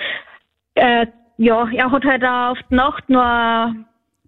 Äh, 0.76 1.08
ja, 1.38 1.68
er 1.72 1.92
hat 1.92 2.04
halt 2.04 2.24
auf 2.24 2.58
die 2.70 2.76
Nacht 2.76 3.10
nur 3.10 3.74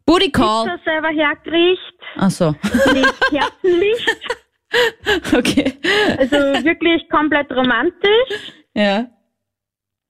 Booty 0.05 0.31
Call. 0.31 0.65
Pizza 0.65 0.79
selber 0.85 1.07
hergerichtet 1.09 1.95
Ach 2.17 2.29
so. 2.31 2.55
mit 2.93 3.19
Kerzenlicht. 3.29 4.17
Okay. 5.33 5.73
Also 6.17 6.35
wirklich 6.65 7.07
komplett 7.09 7.49
romantisch. 7.49 8.53
Ja. 8.73 9.05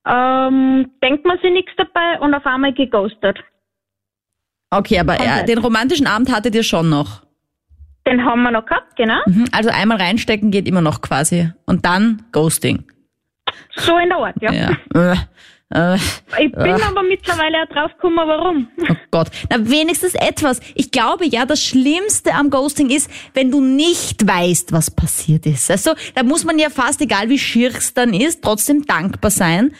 Ähm, 0.08 0.90
denkt 1.04 1.24
man 1.26 1.38
sich 1.40 1.52
nichts 1.52 1.72
dabei 1.78 2.20
und 2.20 2.34
auf 2.34 2.46
einmal 2.48 2.74
geghostet. 2.74 3.38
Okay, 4.72 5.00
aber 5.00 5.14
er, 5.14 5.26
Komplett. 5.26 5.50
den 5.50 5.58
romantischen 5.60 6.08
Abend 6.08 6.32
hattet 6.36 6.56
ihr 6.56 6.64
schon 6.64 6.90
noch. 6.90 7.22
Den 8.08 8.26
haben 8.26 8.42
wir 8.42 8.50
noch 8.52 8.66
gehabt, 8.66 8.96
genau. 8.96 9.20
Mhm, 9.28 9.46
Also 9.52 9.70
einmal 9.70 9.98
reinstecken 9.98 10.50
geht 10.50 10.68
immer 10.68 10.82
noch 10.82 11.02
quasi. 11.02 11.52
Und 11.68 11.86
dann 11.86 12.24
Ghosting. 12.32 12.86
So 13.76 13.98
in 14.00 14.10
der 14.10 14.18
Art, 14.18 14.36
ja. 14.42 14.52
Ja. 14.52 14.70
Äh, 15.74 15.96
äh, 15.96 15.98
Ich 16.46 16.52
bin 16.52 16.82
aber 16.84 17.02
mittlerweile 17.04 17.64
auch 17.64 17.68
drauf 17.74 17.92
gekommen, 17.94 18.18
warum. 18.18 18.68
oh 18.90 18.96
Gott. 19.12 19.30
Na, 19.50 19.58
wenigstens 19.60 20.14
etwas. 20.16 20.60
Ich 20.76 20.92
glaube 20.92 21.26
ja, 21.26 21.46
das 21.46 21.64
Schlimmste 21.64 22.34
am 22.36 22.50
Ghosting 22.52 22.90
ist, 22.92 23.10
wenn 23.34 23.50
du 23.52 23.62
nicht 23.62 24.28
weißt, 24.28 24.72
was 24.74 24.92
passiert 24.92 25.46
ist. 25.48 25.72
Also, 25.72 25.94
da 26.14 26.24
muss 26.24 26.46
man 26.46 26.60
ja 26.60 26.70
fast, 26.70 27.02
egal 27.02 27.30
wie 27.30 27.40
schier 27.40 27.70
es 27.70 27.94
dann 27.94 28.14
ist, 28.14 28.44
trotzdem 28.44 28.86
dankbar 28.86 29.32
sein. 29.32 29.74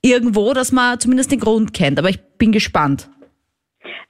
Irgendwo, 0.00 0.52
dass 0.54 0.70
man 0.70 1.00
zumindest 1.00 1.32
den 1.32 1.40
Grund 1.40 1.74
kennt. 1.74 1.98
Aber 1.98 2.08
ich 2.08 2.20
bin 2.38 2.52
gespannt. 2.52 3.08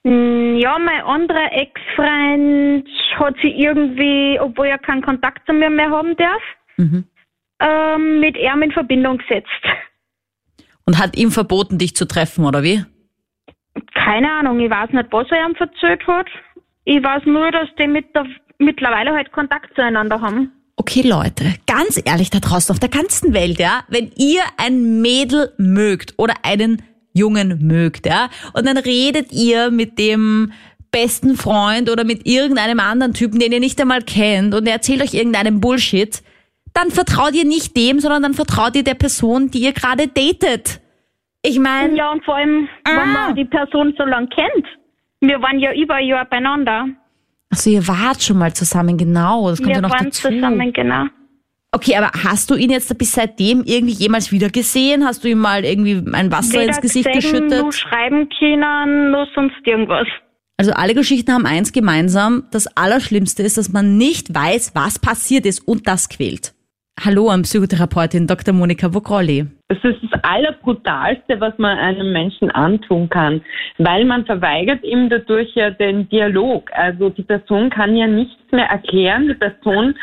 Mm, 0.04 0.56
Ja, 0.58 0.78
mein 0.78 1.00
anderer 1.02 1.50
Ex-Freund 1.52 2.86
hat 3.18 3.34
sie 3.42 3.48
irgendwie, 3.52 4.38
obwohl 4.40 4.66
er 4.66 4.78
keinen 4.78 5.02
Kontakt 5.02 5.46
zu 5.46 5.52
mir 5.54 5.70
mehr 5.70 5.90
haben 5.90 6.14
darf, 6.16 6.42
Mhm. 6.76 7.04
ähm, 7.60 8.20
mit 8.20 8.36
ihm 8.36 8.60
in 8.62 8.72
Verbindung 8.72 9.16
gesetzt. 9.18 9.48
Und 10.86 10.98
hat 10.98 11.16
ihm 11.16 11.30
verboten, 11.30 11.78
dich 11.78 11.96
zu 11.96 12.06
treffen, 12.06 12.44
oder 12.44 12.62
wie? 12.62 12.84
Keine 13.94 14.30
Ahnung, 14.32 14.60
ich 14.60 14.70
weiß 14.70 14.90
nicht, 14.92 15.08
was 15.10 15.26
er 15.30 15.46
ihm 15.46 15.54
verzählt 15.56 16.06
hat. 16.06 16.28
Ich 16.84 17.02
weiß 17.02 17.24
nur, 17.26 17.50
dass 17.50 17.68
die 17.78 17.88
mit 17.88 18.14
der, 18.14 18.24
mittlerweile 18.58 19.12
halt 19.12 19.32
Kontakt 19.32 19.74
zueinander 19.74 20.20
haben. 20.20 20.52
Okay, 20.76 21.02
Leute, 21.02 21.54
ganz 21.66 22.00
ehrlich 22.04 22.30
da 22.30 22.38
draußen 22.38 22.72
auf 22.72 22.78
der 22.78 22.88
ganzen 22.88 23.34
Welt, 23.34 23.58
ja, 23.58 23.82
wenn 23.88 24.12
ihr 24.16 24.42
ein 24.58 25.00
Mädel 25.00 25.52
mögt 25.58 26.14
oder 26.18 26.34
einen 26.42 26.82
Jungen 27.12 27.66
mögt, 27.66 28.06
ja, 28.06 28.28
und 28.52 28.66
dann 28.66 28.76
redet 28.76 29.32
ihr 29.32 29.70
mit 29.70 29.98
dem 29.98 30.52
besten 30.92 31.36
Freund 31.36 31.90
oder 31.90 32.04
mit 32.04 32.26
irgendeinem 32.26 32.78
anderen 32.78 33.14
Typen, 33.14 33.40
den 33.40 33.52
ihr 33.52 33.60
nicht 33.60 33.80
einmal 33.80 34.02
kennt 34.02 34.54
und 34.54 34.66
er 34.66 34.74
erzählt 34.74 35.02
euch 35.02 35.14
irgendeinen 35.14 35.60
Bullshit, 35.60 36.22
dann 36.76 36.90
vertraut 36.90 37.34
ihr 37.34 37.44
nicht 37.44 37.76
dem, 37.76 38.00
sondern 38.00 38.22
dann 38.22 38.34
vertraut 38.34 38.76
ihr 38.76 38.84
der 38.84 38.94
Person, 38.94 39.50
die 39.50 39.58
ihr 39.60 39.72
gerade 39.72 40.08
datet. 40.08 40.80
Ich 41.42 41.58
meine, 41.58 41.96
Ja, 41.96 42.12
und 42.12 42.24
vor 42.24 42.36
allem, 42.36 42.68
wenn 42.84 42.98
Ah. 42.98 43.06
man 43.06 43.34
die 43.36 43.44
Person 43.44 43.94
so 43.96 44.04
lange 44.04 44.28
kennt. 44.28 44.66
Wir 45.20 45.40
waren 45.40 45.58
ja 45.58 45.72
über 45.72 45.94
ein 45.94 46.06
Jahr 46.06 46.24
beieinander. 46.26 46.86
also 47.50 47.70
ihr 47.70 47.86
wart 47.88 48.22
schon 48.22 48.38
mal 48.38 48.52
zusammen, 48.52 48.96
genau, 48.98 49.48
das 49.50 49.58
kommt 49.58 49.68
Wir 49.68 49.76
ja 49.76 49.80
noch 49.80 49.90
waren 49.90 50.06
dazu. 50.06 50.28
zusammen, 50.28 50.72
genau. 50.72 51.04
Okay, 51.72 51.96
aber 51.96 52.10
hast 52.24 52.50
du 52.50 52.54
ihn 52.54 52.70
jetzt 52.70 52.96
bis 52.98 53.12
seitdem 53.12 53.62
irgendwie 53.64 53.92
jemals 53.94 54.32
wieder 54.32 54.48
gesehen? 54.50 55.04
Hast 55.04 55.22
du 55.24 55.28
ihm 55.28 55.38
mal 55.38 55.64
irgendwie 55.64 56.02
ein 56.12 56.30
Wasser 56.32 56.62
ins 56.62 56.80
Gesicht 56.80 57.10
gesehen, 57.12 57.32
geschüttet? 57.48 57.62
nur 57.62 57.72
schreiben 57.72 58.28
können, 58.38 59.10
nur 59.10 59.26
sonst 59.34 59.54
irgendwas. 59.64 60.06
Also 60.58 60.72
alle 60.72 60.94
Geschichten 60.94 61.32
haben 61.32 61.44
eins 61.46 61.72
gemeinsam. 61.72 62.44
Das 62.50 62.66
Allerschlimmste 62.76 63.42
ist, 63.42 63.58
dass 63.58 63.70
man 63.72 63.96
nicht 63.98 64.34
weiß, 64.34 64.72
was 64.74 64.98
passiert 64.98 65.44
ist 65.44 65.60
und 65.68 65.86
das 65.86 66.08
quält. 66.08 66.54
Hallo 66.98 67.28
an 67.28 67.42
Psychotherapeutin 67.42 68.26
Dr. 68.26 68.54
Monika 68.54 68.92
Vogrolli. 68.92 69.46
Das 69.68 69.78
ist 69.84 69.98
das 70.10 70.24
Allerbrutalste, 70.24 71.38
was 71.40 71.56
man 71.58 71.76
einem 71.78 72.10
Menschen 72.10 72.50
antun 72.50 73.08
kann, 73.10 73.42
weil 73.78 74.04
man 74.06 74.24
verweigert 74.24 74.82
ihm 74.82 75.10
dadurch 75.10 75.54
ja 75.54 75.70
den 75.70 76.08
Dialog. 76.08 76.70
Also 76.72 77.10
die 77.10 77.22
Person 77.22 77.68
kann 77.68 77.96
ja 77.96 78.06
nichts 78.06 78.50
mehr 78.50 78.66
erklären. 78.66 79.28
Die 79.28 79.34
Person 79.34 79.94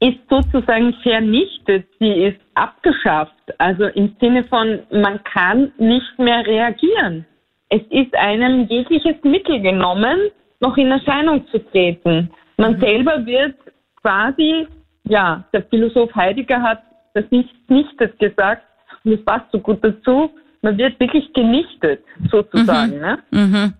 ist 0.00 0.18
sozusagen 0.28 0.94
vernichtet. 1.02 1.86
Sie 1.98 2.12
ist 2.12 2.38
abgeschafft. 2.54 3.34
Also 3.56 3.86
im 3.86 4.14
Sinne 4.20 4.44
von, 4.44 4.80
man 4.90 5.24
kann 5.24 5.72
nicht 5.78 6.18
mehr 6.18 6.46
reagieren. 6.46 7.24
Es 7.70 7.82
ist 7.90 8.14
einem 8.14 8.66
jegliches 8.68 9.16
Mittel 9.22 9.60
genommen, 9.60 10.30
noch 10.60 10.76
in 10.76 10.90
Erscheinung 10.90 11.46
zu 11.48 11.58
treten. 11.70 12.30
Man 12.58 12.78
selber 12.80 13.24
wird 13.26 13.54
quasi, 14.02 14.66
ja, 15.08 15.44
der 15.52 15.62
Philosoph 15.64 16.14
Heidegger 16.14 16.62
hat 16.62 16.82
das 17.14 17.24
nicht 17.30 17.50
nichtet 17.68 18.18
gesagt, 18.18 18.62
und 19.04 19.12
das 19.12 19.24
passt 19.24 19.50
so 19.52 19.58
gut 19.58 19.78
dazu, 19.82 20.30
man 20.62 20.76
wird 20.76 20.98
wirklich 20.98 21.32
genichtet, 21.32 22.02
sozusagen. 22.30 22.98
Ne? 22.98 23.18
Mhm. 23.30 23.74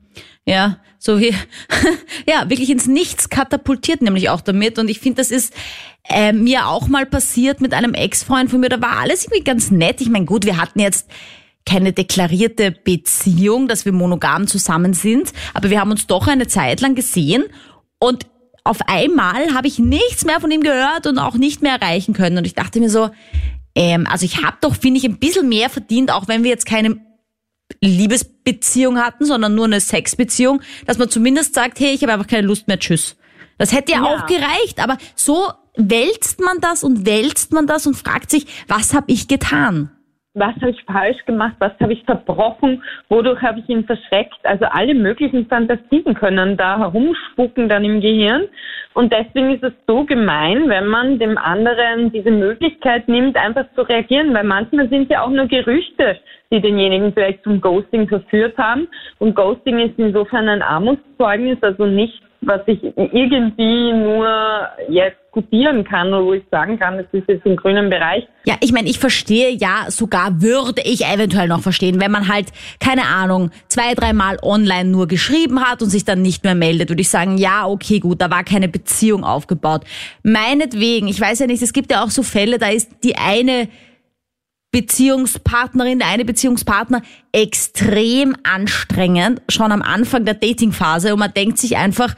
Ja, 0.44 0.78
so 0.98 1.20
wie, 1.20 1.34
ja, 2.28 2.48
wirklich 2.48 2.70
ins 2.70 2.86
Nichts 2.86 3.28
katapultiert 3.28 4.00
nämlich 4.00 4.30
auch 4.30 4.40
damit. 4.40 4.78
Und 4.78 4.88
ich 4.88 5.00
finde, 5.00 5.16
das 5.16 5.30
ist 5.30 5.54
äh, 6.08 6.32
mir 6.32 6.66
auch 6.66 6.88
mal 6.88 7.06
passiert 7.06 7.60
mit 7.60 7.74
einem 7.74 7.94
Ex-Freund 7.94 8.50
von 8.50 8.60
mir. 8.60 8.68
Da 8.68 8.80
war 8.80 8.98
alles 8.98 9.26
irgendwie 9.26 9.44
ganz 9.44 9.70
nett. 9.70 10.00
Ich 10.00 10.08
meine, 10.08 10.24
gut, 10.24 10.44
wir 10.44 10.56
hatten 10.56 10.80
jetzt 10.80 11.10
keine 11.66 11.92
deklarierte 11.92 12.70
Beziehung, 12.70 13.68
dass 13.68 13.84
wir 13.84 13.92
monogam 13.92 14.46
zusammen 14.46 14.94
sind, 14.94 15.32
aber 15.52 15.68
wir 15.68 15.80
haben 15.80 15.90
uns 15.90 16.06
doch 16.06 16.26
eine 16.26 16.46
Zeit 16.46 16.80
lang 16.80 16.94
gesehen 16.94 17.44
und 17.98 18.26
auf 18.68 18.78
einmal 18.86 19.54
habe 19.54 19.66
ich 19.66 19.78
nichts 19.78 20.24
mehr 20.24 20.40
von 20.40 20.50
ihm 20.50 20.62
gehört 20.62 21.06
und 21.06 21.18
auch 21.18 21.34
nicht 21.34 21.62
mehr 21.62 21.80
erreichen 21.80 22.14
können. 22.14 22.38
Und 22.38 22.46
ich 22.46 22.54
dachte 22.54 22.80
mir 22.80 22.90
so, 22.90 23.10
ähm, 23.74 24.06
also 24.10 24.24
ich 24.24 24.42
habe 24.44 24.56
doch, 24.60 24.74
finde 24.76 24.98
ich, 24.98 25.04
ein 25.04 25.18
bisschen 25.18 25.48
mehr 25.48 25.70
verdient, 25.70 26.10
auch 26.10 26.28
wenn 26.28 26.42
wir 26.44 26.50
jetzt 26.50 26.66
keine 26.66 26.96
Liebesbeziehung 27.80 28.98
hatten, 28.98 29.24
sondern 29.24 29.54
nur 29.54 29.66
eine 29.66 29.80
Sexbeziehung, 29.80 30.62
dass 30.86 30.98
man 30.98 31.10
zumindest 31.10 31.54
sagt, 31.54 31.80
hey, 31.80 31.92
ich 31.94 32.02
habe 32.02 32.12
einfach 32.12 32.26
keine 32.26 32.46
Lust 32.46 32.68
mehr, 32.68 32.78
tschüss. 32.78 33.16
Das 33.58 33.72
hätte 33.72 33.92
ja, 33.92 33.98
Ja. 33.98 34.04
auch 34.04 34.26
gereicht, 34.26 34.78
aber 34.78 34.98
so 35.14 35.50
wälzt 35.76 36.40
man 36.40 36.60
das 36.60 36.82
und 36.84 37.06
wälzt 37.06 37.52
man 37.52 37.66
das 37.66 37.86
und 37.86 37.94
fragt 37.94 38.30
sich, 38.30 38.46
was 38.66 38.94
habe 38.94 39.12
ich 39.12 39.28
getan? 39.28 39.90
Was 40.34 40.54
habe 40.56 40.70
ich 40.70 40.84
falsch 40.84 41.24
gemacht? 41.24 41.54
Was 41.58 41.72
habe 41.80 41.92
ich 41.92 42.04
verbrochen? 42.04 42.82
Wodurch 43.08 43.40
habe 43.42 43.60
ich 43.60 43.68
ihn 43.68 43.84
verschreckt? 43.84 44.38
Also 44.44 44.66
alle 44.66 44.94
möglichen 44.94 45.46
Fantasien 45.46 46.14
können 46.14 46.56
da 46.56 46.78
herumspucken 46.78 47.68
dann 47.68 47.84
im 47.84 48.00
Gehirn. 48.00 48.44
Und 48.94 49.12
deswegen 49.12 49.54
ist 49.54 49.64
es 49.64 49.72
so 49.86 50.04
gemein, 50.04 50.68
wenn 50.68 50.86
man 50.86 51.18
dem 51.18 51.38
anderen 51.38 52.12
diese 52.12 52.30
Möglichkeit 52.30 53.08
nimmt, 53.08 53.36
einfach 53.36 53.64
zu 53.74 53.82
reagieren, 53.82 54.34
weil 54.34 54.44
manchmal 54.44 54.88
sind 54.88 55.10
ja 55.10 55.22
auch 55.22 55.30
nur 55.30 55.46
Gerüchte, 55.46 56.18
die 56.52 56.60
denjenigen 56.60 57.12
vielleicht 57.12 57.42
zum 57.42 57.60
Ghosting 57.60 58.06
verführt 58.06 58.56
haben. 58.58 58.86
Und 59.18 59.34
Ghosting 59.34 59.78
ist 59.78 59.98
insofern 59.98 60.48
ein 60.48 60.62
Armutszeugnis, 60.62 61.58
also 61.62 61.86
nicht, 61.86 62.22
was 62.40 62.60
ich 62.66 62.82
irgendwie 62.96 63.92
nur 63.92 64.28
jetzt 64.88 65.18
gutieren 65.32 65.84
kann 65.84 66.08
oder 66.08 66.24
wo 66.24 66.32
ich 66.32 66.44
sagen 66.50 66.78
kann, 66.78 66.96
das 66.96 67.06
ist 67.12 67.28
jetzt 67.28 67.44
im 67.44 67.56
grünen 67.56 67.90
Bereich. 67.90 68.26
Ja, 68.44 68.54
ich 68.60 68.72
meine, 68.72 68.88
ich 68.88 68.98
verstehe 68.98 69.50
ja, 69.50 69.86
sogar 69.88 70.40
würde 70.40 70.82
ich 70.84 71.04
eventuell 71.04 71.48
noch 71.48 71.60
verstehen, 71.60 72.00
wenn 72.00 72.10
man 72.10 72.28
halt, 72.28 72.46
keine 72.80 73.02
Ahnung, 73.02 73.50
zwei, 73.68 73.94
dreimal 73.94 74.38
online 74.42 74.88
nur 74.90 75.06
geschrieben 75.08 75.60
hat 75.60 75.82
und 75.82 75.90
sich 75.90 76.04
dann 76.04 76.22
nicht 76.22 76.44
mehr 76.44 76.54
meldet, 76.54 76.88
würde 76.88 77.02
ich 77.02 77.10
sagen, 77.10 77.38
ja, 77.38 77.66
okay, 77.66 77.98
gut, 77.98 78.22
da 78.22 78.30
war 78.30 78.44
keine 78.44 78.68
Beziehung 78.68 79.24
aufgebaut. 79.24 79.82
Meinetwegen, 80.22 81.08
ich 81.08 81.20
weiß 81.20 81.40
ja 81.40 81.46
nicht, 81.46 81.62
es 81.62 81.72
gibt 81.72 81.90
ja 81.90 82.02
auch 82.02 82.10
so 82.10 82.22
Fälle, 82.22 82.58
da 82.58 82.68
ist 82.68 83.04
die 83.04 83.16
eine 83.16 83.68
Beziehungspartnerin, 84.70 85.98
der 85.98 86.08
eine 86.08 86.24
Beziehungspartner 86.24 87.02
extrem 87.32 88.36
anstrengend, 88.42 89.40
schon 89.48 89.72
am 89.72 89.82
Anfang 89.82 90.24
der 90.24 90.34
Datingphase 90.34 91.12
und 91.12 91.20
man 91.20 91.32
denkt 91.32 91.58
sich 91.58 91.76
einfach, 91.76 92.14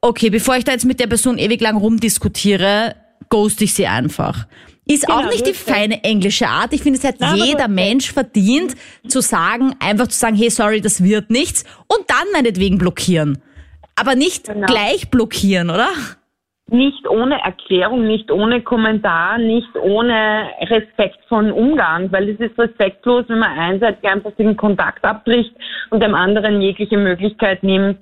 okay, 0.00 0.30
bevor 0.30 0.56
ich 0.56 0.64
da 0.64 0.72
jetzt 0.72 0.84
mit 0.84 1.00
der 1.00 1.08
Person 1.08 1.38
ewig 1.38 1.60
lang 1.60 1.76
rumdiskutiere, 1.76 2.94
ghost 3.28 3.60
ich 3.62 3.74
sie 3.74 3.86
einfach. 3.86 4.46
Ist 4.86 5.08
auch 5.08 5.18
Genau, 5.18 5.30
nicht 5.30 5.46
die 5.46 5.54
feine 5.54 6.02
englische 6.04 6.48
Art. 6.48 6.72
Ich 6.72 6.82
finde, 6.82 6.98
es 6.98 7.04
hat 7.04 7.16
Na, 7.18 7.34
jeder 7.36 7.68
Mensch 7.68 8.12
verdient, 8.12 8.74
zu 9.06 9.20
sagen, 9.20 9.74
einfach 9.78 10.08
zu 10.08 10.18
sagen, 10.18 10.36
hey, 10.36 10.50
sorry, 10.50 10.80
das 10.80 11.02
wird 11.02 11.30
nichts 11.30 11.64
und 11.86 12.04
dann 12.08 12.26
meinetwegen 12.32 12.78
blockieren. 12.78 13.38
Aber 13.94 14.14
nicht 14.14 14.44
Genau. 14.44 14.66
gleich 14.66 15.10
blockieren, 15.10 15.70
oder? 15.70 15.90
Nicht 16.72 17.08
ohne 17.08 17.42
Erklärung, 17.42 18.06
nicht 18.06 18.30
ohne 18.30 18.62
Kommentar, 18.62 19.38
nicht 19.38 19.74
ohne 19.76 20.50
respektvollen 20.60 21.52
Umgang, 21.52 22.10
weil 22.12 22.28
es 22.28 22.40
ist 22.40 22.58
respektlos, 22.58 23.24
wenn 23.28 23.38
man 23.40 23.58
einseitig 23.58 24.08
einfach 24.08 24.32
den 24.32 24.56
Kontakt 24.56 25.04
abbricht 25.04 25.52
und 25.90 26.02
dem 26.02 26.14
anderen 26.14 26.60
jegliche 26.60 26.96
Möglichkeit 26.96 27.62
nimmt, 27.62 27.98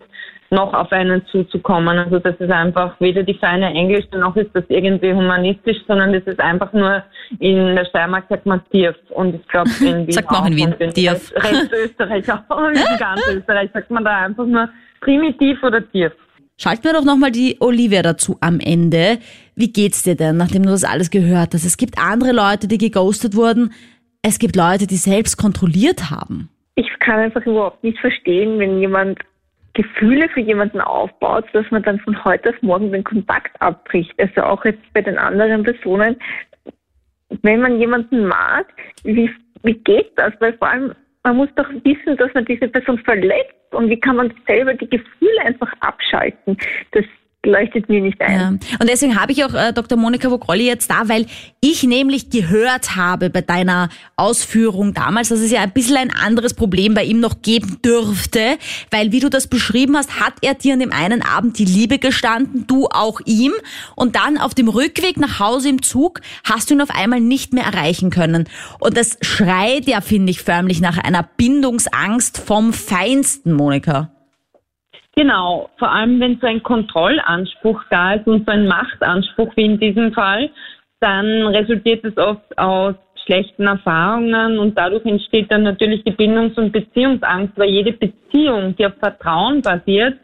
noch 0.50 0.72
auf 0.72 0.90
einen 0.92 1.24
zuzukommen. 1.26 1.98
Also 1.98 2.18
das 2.18 2.36
ist 2.38 2.50
einfach 2.50 2.98
weder 3.00 3.22
die 3.22 3.34
feine 3.34 3.68
Englische 3.72 4.16
noch 4.16 4.36
ist 4.36 4.50
das 4.54 4.64
irgendwie 4.68 5.12
humanistisch, 5.12 5.78
sondern 5.86 6.12
das 6.12 6.22
ist 6.24 6.40
einfach 6.40 6.72
nur 6.72 7.02
in 7.38 7.76
der 7.76 7.84
Steiermark 7.86 8.24
sagt 8.28 8.46
man 8.46 8.62
Dirf 8.72 8.96
und 9.10 9.34
ich 9.34 9.46
glaube 9.48 9.70
in 9.80 10.06
Wien 10.06 10.12
Sagt 10.12 10.30
man 10.30 10.40
auch 10.40 10.46
in 10.46 10.56
Wien, 10.56 10.74
Dirf. 10.96 11.32
Rest 11.36 11.72
Österreich 11.72 12.24
auch, 12.32 12.68
in 12.68 12.98
ganz 12.98 13.20
Österreich 13.30 13.70
sagt 13.72 13.90
man 13.90 14.04
da 14.04 14.24
einfach 14.24 14.46
nur 14.46 14.68
primitiv 15.00 15.62
oder 15.62 15.80
Dirf. 15.80 16.14
Schalten 16.60 16.84
wir 16.84 16.92
doch 16.92 17.04
nochmal 17.04 17.30
die 17.30 17.56
Olivia 17.60 18.02
dazu 18.02 18.36
am 18.40 18.58
Ende. 18.58 19.18
Wie 19.54 19.72
geht's 19.72 20.02
dir 20.02 20.16
denn, 20.16 20.36
nachdem 20.36 20.64
du 20.64 20.70
das 20.70 20.82
alles 20.82 21.10
gehört 21.10 21.54
hast? 21.54 21.64
Es 21.64 21.76
gibt 21.76 21.98
andere 21.98 22.32
Leute, 22.32 22.66
die 22.66 22.78
geghostet 22.78 23.36
wurden. 23.36 23.72
Es 24.22 24.40
gibt 24.40 24.56
Leute, 24.56 24.88
die 24.88 24.96
selbst 24.96 25.36
kontrolliert 25.36 26.10
haben. 26.10 26.48
Ich 26.74 26.88
kann 26.98 27.20
einfach 27.20 27.46
überhaupt 27.46 27.84
nicht 27.84 27.98
verstehen, 28.00 28.58
wenn 28.58 28.80
jemand 28.80 29.20
Gefühle 29.74 30.28
für 30.30 30.40
jemanden 30.40 30.80
aufbaut, 30.80 31.44
dass 31.52 31.64
man 31.70 31.84
dann 31.84 32.00
von 32.00 32.24
heute 32.24 32.50
auf 32.50 32.60
morgen 32.60 32.90
den 32.90 33.04
Kontakt 33.04 33.60
abbricht. 33.62 34.12
Also 34.18 34.42
auch 34.42 34.64
jetzt 34.64 34.82
bei 34.92 35.02
den 35.02 35.16
anderen 35.16 35.62
Personen. 35.62 36.16
wenn 37.42 37.60
man 37.60 37.78
jemanden 37.78 38.26
mag, 38.26 38.66
wie, 39.04 39.30
wie 39.62 39.74
geht 39.74 40.10
das? 40.16 40.32
Weil 40.40 40.54
vor 40.54 40.68
allem, 40.68 40.92
man 41.24 41.36
muss 41.36 41.48
doch 41.56 41.68
wissen, 41.84 42.16
dass 42.16 42.32
man 42.34 42.44
diese 42.44 42.68
Person 42.68 42.98
verletzt 42.98 43.54
und 43.72 43.90
wie 43.90 44.00
kann 44.00 44.16
man 44.16 44.32
selber 44.46 44.74
die 44.74 44.88
Gefühle 44.88 45.40
einfach 45.44 45.72
abschalten? 45.80 46.56
Das 46.92 47.04
leuchtet 47.46 47.88
mir 47.88 48.00
nicht 48.00 48.20
ein. 48.20 48.38
Ja. 48.40 48.48
Und 48.48 48.88
deswegen 48.88 49.20
habe 49.20 49.30
ich 49.30 49.44
auch 49.44 49.54
äh, 49.54 49.72
Dr. 49.72 49.96
Monika 49.96 50.30
Vogrolli 50.30 50.66
jetzt 50.66 50.90
da, 50.90 51.08
weil 51.08 51.26
ich 51.60 51.84
nämlich 51.84 52.30
gehört 52.30 52.96
habe 52.96 53.30
bei 53.30 53.42
deiner 53.42 53.90
Ausführung 54.16 54.92
damals, 54.92 55.28
dass 55.28 55.38
es 55.38 55.52
ja 55.52 55.60
ein 55.60 55.72
bisschen 55.72 55.96
ein 55.96 56.10
anderes 56.10 56.54
Problem 56.54 56.94
bei 56.94 57.04
ihm 57.04 57.20
noch 57.20 57.40
geben 57.42 57.78
dürfte, 57.84 58.58
weil 58.90 59.12
wie 59.12 59.20
du 59.20 59.30
das 59.30 59.46
beschrieben 59.46 59.96
hast, 59.96 60.20
hat 60.20 60.34
er 60.42 60.54
dir 60.54 60.72
an 60.72 60.80
dem 60.80 60.92
einen 60.92 61.22
Abend 61.22 61.58
die 61.58 61.64
Liebe 61.64 61.98
gestanden, 61.98 62.66
du 62.66 62.86
auch 62.86 63.20
ihm 63.24 63.52
und 63.94 64.16
dann 64.16 64.38
auf 64.38 64.54
dem 64.54 64.68
Rückweg 64.68 65.16
nach 65.16 65.38
Hause 65.38 65.68
im 65.68 65.82
Zug 65.82 66.20
hast 66.42 66.70
du 66.70 66.74
ihn 66.74 66.80
auf 66.80 66.90
einmal 66.90 67.20
nicht 67.20 67.52
mehr 67.52 67.64
erreichen 67.64 68.10
können. 68.10 68.48
Und 68.80 68.96
das 68.96 69.16
schreit 69.22 69.86
ja, 69.86 70.00
finde 70.00 70.32
ich, 70.32 70.42
förmlich 70.42 70.80
nach 70.80 70.98
einer 70.98 71.22
Bindungsangst 71.36 72.38
vom 72.38 72.72
Feinsten, 72.72 73.52
Monika. 73.52 74.10
Genau, 75.18 75.68
vor 75.78 75.90
allem 75.90 76.20
wenn 76.20 76.38
so 76.38 76.46
ein 76.46 76.62
Kontrollanspruch 76.62 77.82
da 77.90 78.12
ist 78.12 78.28
und 78.28 78.46
so 78.46 78.52
ein 78.52 78.68
Machtanspruch 78.68 79.50
wie 79.56 79.64
in 79.64 79.80
diesem 79.80 80.12
Fall, 80.12 80.48
dann 81.00 81.48
resultiert 81.48 82.04
es 82.04 82.16
oft 82.16 82.56
aus 82.56 82.94
schlechten 83.26 83.66
Erfahrungen 83.66 84.60
und 84.60 84.78
dadurch 84.78 85.04
entsteht 85.04 85.50
dann 85.50 85.64
natürlich 85.64 86.04
die 86.04 86.12
Bindungs- 86.12 86.56
und 86.56 86.70
Beziehungsangst, 86.70 87.58
weil 87.58 87.68
jede 87.68 87.94
Beziehung, 87.94 88.76
die 88.76 88.86
auf 88.86 88.92
Vertrauen 89.00 89.60
basiert, 89.60 90.20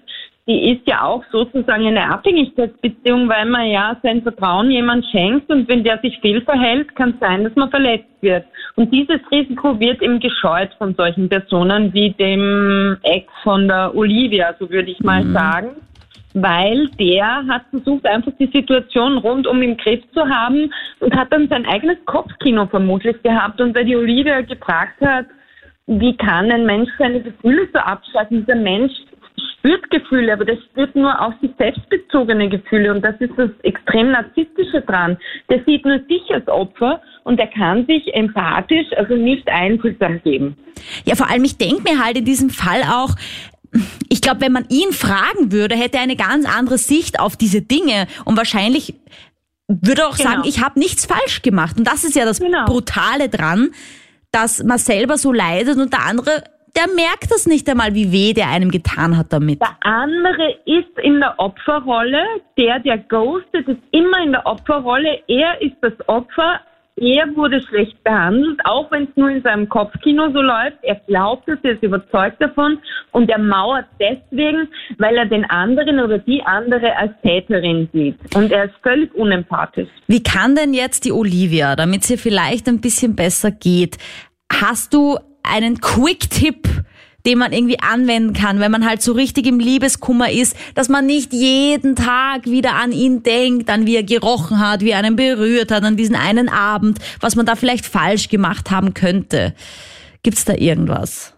die 0.46 0.72
ist 0.72 0.86
ja 0.86 1.02
auch 1.02 1.24
sozusagen 1.32 1.86
eine 1.86 2.10
Abhängigkeitsbeziehung, 2.10 3.28
weil 3.28 3.46
man 3.46 3.66
ja 3.66 3.96
sein 4.02 4.22
Vertrauen 4.22 4.70
jemand 4.70 5.06
schenkt 5.06 5.50
und 5.50 5.68
wenn 5.68 5.84
der 5.84 5.98
sich 6.00 6.18
fehlverhält, 6.20 6.94
kann 6.96 7.10
es 7.10 7.20
sein, 7.20 7.44
dass 7.44 7.54
man 7.56 7.70
verletzt 7.70 8.10
wird. 8.20 8.44
Und 8.76 8.92
dieses 8.92 9.20
Risiko 9.30 9.78
wird 9.80 10.02
eben 10.02 10.20
gescheut 10.20 10.70
von 10.76 10.94
solchen 10.94 11.28
Personen 11.28 11.94
wie 11.94 12.10
dem 12.10 12.98
Ex 13.02 13.26
von 13.42 13.68
der 13.68 13.94
Olivia, 13.94 14.54
so 14.58 14.68
würde 14.68 14.90
ich 14.90 15.00
mal 15.00 15.24
mhm. 15.24 15.32
sagen 15.32 15.70
weil 16.34 16.88
der 16.98 17.46
hat 17.46 17.62
versucht, 17.70 18.04
einfach 18.06 18.32
die 18.38 18.50
Situation 18.52 19.18
rundum 19.18 19.62
im 19.62 19.76
Griff 19.76 20.02
zu 20.12 20.28
haben 20.28 20.72
und 20.98 21.16
hat 21.16 21.32
dann 21.32 21.48
sein 21.48 21.64
eigenes 21.64 21.96
Kopfkino 22.06 22.66
vermutlich 22.66 23.22
gehabt. 23.22 23.60
Und 23.60 23.74
weil 23.76 23.84
die 23.84 23.96
Olivia 23.96 24.40
gefragt 24.40 25.00
hat, 25.00 25.26
wie 25.86 26.16
kann 26.16 26.50
ein 26.50 26.66
Mensch 26.66 26.90
seine 26.98 27.20
Gefühle 27.20 27.68
so 27.72 27.78
abschalten? 27.78 28.40
Dieser 28.40 28.56
Mensch 28.56 28.92
spürt 29.58 29.90
Gefühle, 29.90 30.32
aber 30.32 30.44
der 30.44 30.58
spürt 30.58 30.94
nur 30.94 31.18
auf 31.20 31.34
sich 31.40 31.50
selbst 31.58 31.88
bezogene 31.88 32.48
Gefühle 32.48 32.92
und 32.92 33.02
das 33.02 33.14
ist 33.18 33.32
das 33.36 33.50
extrem 33.62 34.10
narzisstische 34.10 34.82
dran. 34.82 35.16
Der 35.48 35.62
sieht 35.64 35.84
nur 35.84 36.00
sich 36.08 36.22
als 36.30 36.46
Opfer 36.48 37.00
und 37.24 37.40
er 37.40 37.46
kann 37.46 37.86
sich 37.86 38.14
empathisch, 38.14 38.86
also 38.96 39.14
nicht 39.14 39.48
einfühlsam 39.48 40.20
geben. 40.22 40.56
Ja, 41.04 41.14
vor 41.14 41.30
allem, 41.30 41.44
ich 41.44 41.56
denke 41.56 41.82
mir 41.82 42.04
halt 42.04 42.18
in 42.18 42.24
diesem 42.24 42.50
Fall 42.50 42.82
auch, 42.82 43.14
ich 44.08 44.20
glaube, 44.20 44.42
wenn 44.42 44.52
man 44.52 44.66
ihn 44.68 44.92
fragen 44.92 45.50
würde, 45.50 45.74
hätte 45.74 45.96
er 45.96 46.02
eine 46.02 46.16
ganz 46.16 46.46
andere 46.46 46.78
Sicht 46.78 47.18
auf 47.18 47.36
diese 47.36 47.62
Dinge 47.62 48.06
und 48.24 48.36
wahrscheinlich 48.36 48.94
würde 49.66 50.02
er 50.02 50.08
auch 50.08 50.16
genau. 50.16 50.30
sagen, 50.30 50.42
ich 50.44 50.62
habe 50.62 50.78
nichts 50.78 51.06
falsch 51.06 51.42
gemacht. 51.42 51.78
Und 51.78 51.86
das 51.86 52.04
ist 52.04 52.14
ja 52.14 52.24
das 52.24 52.38
genau. 52.38 52.66
Brutale 52.66 53.28
dran, 53.28 53.70
dass 54.30 54.62
man 54.62 54.78
selber 54.78 55.16
so 55.16 55.32
leidet 55.32 55.78
und 55.78 55.92
der 55.92 56.04
andere 56.04 56.44
der 56.76 56.88
merkt 56.94 57.30
das 57.30 57.46
nicht 57.46 57.68
einmal, 57.68 57.94
wie 57.94 58.10
weh 58.10 58.32
der 58.32 58.48
einem 58.48 58.70
getan 58.70 59.16
hat 59.16 59.32
damit. 59.32 59.60
Der 59.60 59.76
andere 59.80 60.56
ist 60.64 60.98
in 61.02 61.20
der 61.20 61.38
Opferrolle. 61.38 62.22
Der, 62.58 62.80
der 62.80 62.98
ghostet, 62.98 63.68
ist 63.68 63.80
immer 63.92 64.22
in 64.24 64.32
der 64.32 64.46
Opferrolle. 64.46 65.20
Er 65.28 65.60
ist 65.62 65.76
das 65.80 65.92
Opfer. 66.08 66.60
Er 66.96 67.26
wurde 67.34 67.60
schlecht 67.60 68.02
behandelt, 68.04 68.60
auch 68.64 68.88
wenn 68.92 69.04
es 69.04 69.16
nur 69.16 69.28
in 69.28 69.42
seinem 69.42 69.68
Kopfkino 69.68 70.30
so 70.30 70.40
läuft. 70.40 70.78
Er 70.82 70.94
glaubt 71.08 71.48
es, 71.48 71.58
er 71.64 71.72
ist 71.72 71.82
überzeugt 71.82 72.40
davon 72.40 72.78
und 73.10 73.28
er 73.30 73.38
mauert 73.38 73.86
deswegen, 73.98 74.68
weil 74.98 75.16
er 75.16 75.26
den 75.26 75.44
anderen 75.50 75.98
oder 75.98 76.18
die 76.18 76.40
andere 76.44 76.96
als 76.96 77.12
Täterin 77.22 77.88
sieht. 77.92 78.16
Und 78.36 78.52
er 78.52 78.66
ist 78.66 78.74
völlig 78.80 79.12
unempathisch. 79.14 79.88
Wie 80.06 80.22
kann 80.22 80.54
denn 80.54 80.72
jetzt 80.72 81.04
die 81.04 81.10
Olivia, 81.10 81.74
damit 81.74 82.04
es 82.04 82.10
ihr 82.10 82.18
vielleicht 82.18 82.68
ein 82.68 82.80
bisschen 82.80 83.16
besser 83.16 83.50
geht, 83.50 83.98
hast 84.52 84.94
du 84.94 85.18
einen 85.44 85.80
Quick-Tipp, 85.80 86.68
den 87.26 87.38
man 87.38 87.52
irgendwie 87.52 87.78
anwenden 87.80 88.34
kann, 88.34 88.60
wenn 88.60 88.70
man 88.70 88.86
halt 88.86 89.00
so 89.00 89.12
richtig 89.12 89.46
im 89.46 89.58
Liebeskummer 89.58 90.30
ist, 90.30 90.56
dass 90.74 90.88
man 90.88 91.06
nicht 91.06 91.32
jeden 91.32 91.96
Tag 91.96 92.44
wieder 92.44 92.74
an 92.74 92.92
ihn 92.92 93.22
denkt, 93.22 93.70
an 93.70 93.86
wie 93.86 93.96
er 93.96 94.02
gerochen 94.02 94.60
hat, 94.60 94.82
wie 94.82 94.90
er 94.90 94.98
einen 94.98 95.16
berührt 95.16 95.70
hat, 95.70 95.84
an 95.84 95.96
diesen 95.96 96.16
einen 96.16 96.48
Abend, 96.48 96.98
was 97.20 97.36
man 97.36 97.46
da 97.46 97.54
vielleicht 97.54 97.86
falsch 97.86 98.28
gemacht 98.28 98.70
haben 98.70 98.92
könnte. 98.92 99.54
Gibt's 100.22 100.44
da 100.44 100.54
irgendwas? 100.54 101.30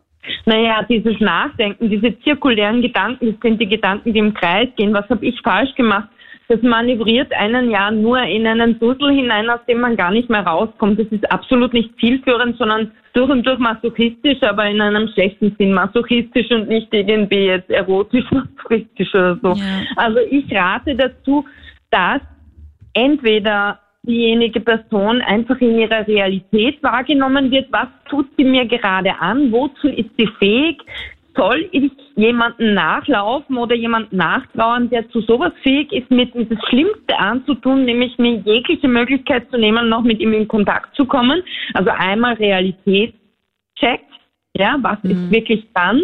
Naja, 0.45 0.85
dieses 0.89 1.21
Nachdenken, 1.21 1.89
diese 1.89 2.19
zirkulären 2.21 2.83
Gedanken, 2.83 3.33
das 3.33 3.41
sind 3.43 3.61
die 3.61 3.69
Gedanken, 3.69 4.13
die 4.13 4.19
im 4.19 4.35
Kreis 4.35 4.69
gehen. 4.77 4.93
Was 4.93 5.09
habe 5.09 5.25
ich 5.25 5.41
falsch 5.43 5.75
gemacht? 5.77 6.09
Das 6.49 6.63
manövriert 6.63 7.33
einen 7.33 7.71
ja 7.71 7.91
nur 7.91 8.21
in 8.23 8.47
einen 8.47 8.79
Dusel 8.79 9.11
hinein, 9.11 9.51
aus 9.51 9.61
dem 9.67 9.81
man 9.81 9.97
gar 9.97 10.13
nicht 10.13 10.31
mehr 10.31 10.47
rauskommt. 10.47 10.99
Das 10.99 11.09
ist 11.09 11.31
absolut 11.33 11.73
nicht 11.73 11.91
zielführend, 11.99 12.57
sondern 12.57 12.93
durch 13.15 13.31
und 13.31 13.47
durch 13.47 13.59
masochistisch, 13.59 14.43
aber 14.43 14.67
in 14.67 14.81
einem 14.81 15.09
schlechten 15.09 15.57
Sinn 15.59 15.73
masochistisch 15.73 16.51
und 16.51 16.69
nicht 16.69 16.93
irgendwie 16.93 17.47
jetzt 17.47 17.71
erotisch 17.71 18.25
masochistisch 18.31 19.13
oder 19.15 19.39
so. 19.43 19.49
Ja. 19.55 19.65
Also 19.97 20.19
ich 20.31 20.55
rate 20.55 20.95
dazu, 20.95 21.45
dass 21.91 22.21
entweder 22.93 23.81
diejenige 24.07 24.61
Person 24.61 25.21
einfach 25.23 25.61
in 25.61 25.79
ihrer 25.79 26.07
Realität 26.07 26.81
wahrgenommen 26.83 27.51
wird, 27.51 27.67
was 27.73 27.89
tut 28.09 28.27
sie 28.37 28.45
mir 28.45 28.67
gerade 28.67 29.19
an, 29.19 29.51
wozu 29.51 29.89
ist 29.89 30.11
sie 30.17 30.29
fähig, 30.39 30.81
soll 31.35 31.69
ich 31.73 31.91
jemanden 32.17 32.75
nachlaufen 32.75 33.57
oder 33.57 33.75
jemanden 33.75 34.17
nachtrauern, 34.17 34.91
der 34.91 35.09
zu 35.11 35.21
sowas 35.21 35.53
fähig 35.63 35.93
ist, 35.93 36.11
mir 36.11 36.27
dieses 36.27 36.59
Schlimmste 36.69 37.17
anzutun, 37.19 37.85
nämlich 37.85 38.19
mir 38.19 38.37
jegliche 38.37 38.89
Möglichkeit 38.89 39.51
zu 39.51 39.59
nehmen, 39.59 39.89
noch 39.89 40.03
mit 40.03 40.21
ihm 40.21 40.33
in 40.33 40.49
Kontakt 40.49 40.97
zu 40.97 41.05
kommen. 41.05 41.43
Also 41.75 41.91
einmal 41.91 42.35
Realitätscheck, 42.35 44.01
ja, 44.57 44.77
was 44.81 45.03
mhm. 45.03 45.11
ist 45.11 45.31
wirklich 45.31 45.67
dann 45.75 46.03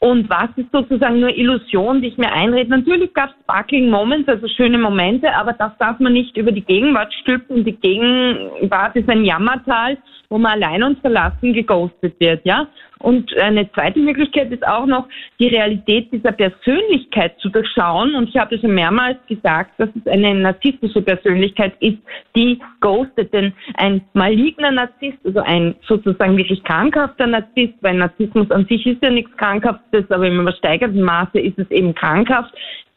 und 0.00 0.30
was 0.30 0.48
ist 0.56 0.70
sozusagen 0.72 1.18
nur 1.18 1.36
Illusion, 1.36 2.00
die 2.00 2.08
ich 2.08 2.18
mir 2.18 2.32
einrede. 2.32 2.70
Natürlich 2.70 3.12
gab 3.14 3.30
es 3.30 3.36
sparkling 3.42 3.90
Moments, 3.90 4.28
also 4.28 4.46
schöne 4.46 4.78
Momente, 4.78 5.34
aber 5.34 5.52
das 5.54 5.72
darf 5.78 5.98
man 5.98 6.12
nicht 6.12 6.36
über 6.36 6.52
die 6.52 6.64
Gegenwart 6.64 7.12
stülpen. 7.14 7.64
Die 7.64 7.72
Gegenwart 7.72 8.94
ist 8.94 9.08
ein 9.08 9.24
Jammertal, 9.24 9.98
wo 10.30 10.38
man 10.38 10.52
allein 10.52 10.84
und 10.84 11.00
verlassen 11.00 11.52
geghostet 11.52 12.14
wird, 12.20 12.44
ja. 12.44 12.68
Und 13.00 13.36
eine 13.38 13.70
zweite 13.72 14.00
Möglichkeit 14.00 14.50
ist 14.50 14.66
auch 14.66 14.86
noch, 14.86 15.06
die 15.38 15.46
Realität 15.48 16.12
dieser 16.12 16.32
Persönlichkeit 16.32 17.38
zu 17.38 17.48
durchschauen. 17.48 18.14
Und 18.14 18.28
ich 18.28 18.36
habe 18.36 18.58
schon 18.58 18.74
mehrmals 18.74 19.18
gesagt, 19.28 19.78
dass 19.78 19.88
es 19.94 20.10
eine 20.10 20.34
narzisstische 20.34 21.02
Persönlichkeit 21.02 21.74
ist, 21.80 21.98
die 22.34 22.60
ghostet. 22.80 23.32
Denn 23.32 23.52
ein 23.74 24.00
maligner 24.14 24.72
Narzisst, 24.72 25.18
also 25.24 25.40
ein 25.40 25.76
sozusagen 25.86 26.36
wirklich 26.36 26.62
krankhafter 26.64 27.26
Narzisst, 27.26 27.74
weil 27.82 27.94
Narzissmus 27.94 28.50
an 28.50 28.66
sich 28.66 28.84
ist 28.84 29.02
ja 29.02 29.10
nichts 29.10 29.34
Krankhaftes, 29.36 29.87
aber 30.10 30.26
im 30.26 30.40
übersteigerten 30.40 31.02
Maße 31.02 31.38
ist 31.38 31.58
es 31.58 31.70
eben 31.70 31.94
krankhaft, 31.94 32.54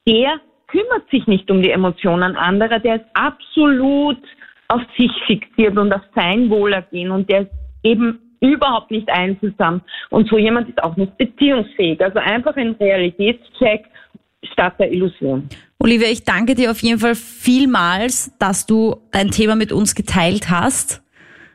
der 0.07 0.39
kümmert 0.67 1.09
sich 1.11 1.27
nicht 1.27 1.49
um 1.51 1.61
die 1.61 1.71
Emotionen 1.71 2.35
anderer, 2.35 2.79
der 2.79 2.95
ist 2.95 3.05
absolut 3.13 4.17
auf 4.67 4.81
sich 4.97 5.11
fixiert 5.27 5.77
und 5.77 5.91
auf 5.91 6.01
sein 6.15 6.49
Wohlergehen 6.49 7.11
und 7.11 7.29
der 7.29 7.41
ist 7.41 7.51
eben 7.83 8.19
überhaupt 8.39 8.89
nicht 8.91 9.09
einfühlsam. 9.09 9.81
Und 10.09 10.29
so 10.29 10.37
jemand 10.37 10.69
ist 10.69 10.81
auch 10.81 10.95
nicht 10.95 11.15
beziehungsfähig. 11.17 12.01
Also 12.01 12.19
einfach 12.19 12.55
ein 12.55 12.75
Realitätscheck 12.79 13.85
statt 14.51 14.73
der 14.79 14.91
Illusion. 14.91 15.47
Olivia, 15.79 16.07
ich 16.09 16.23
danke 16.23 16.55
dir 16.55 16.71
auf 16.71 16.81
jeden 16.81 16.99
Fall 16.99 17.15
vielmals, 17.15 18.35
dass 18.39 18.65
du 18.65 18.95
dein 19.11 19.29
Thema 19.29 19.55
mit 19.55 19.71
uns 19.71 19.93
geteilt 19.93 20.49
hast. 20.49 21.03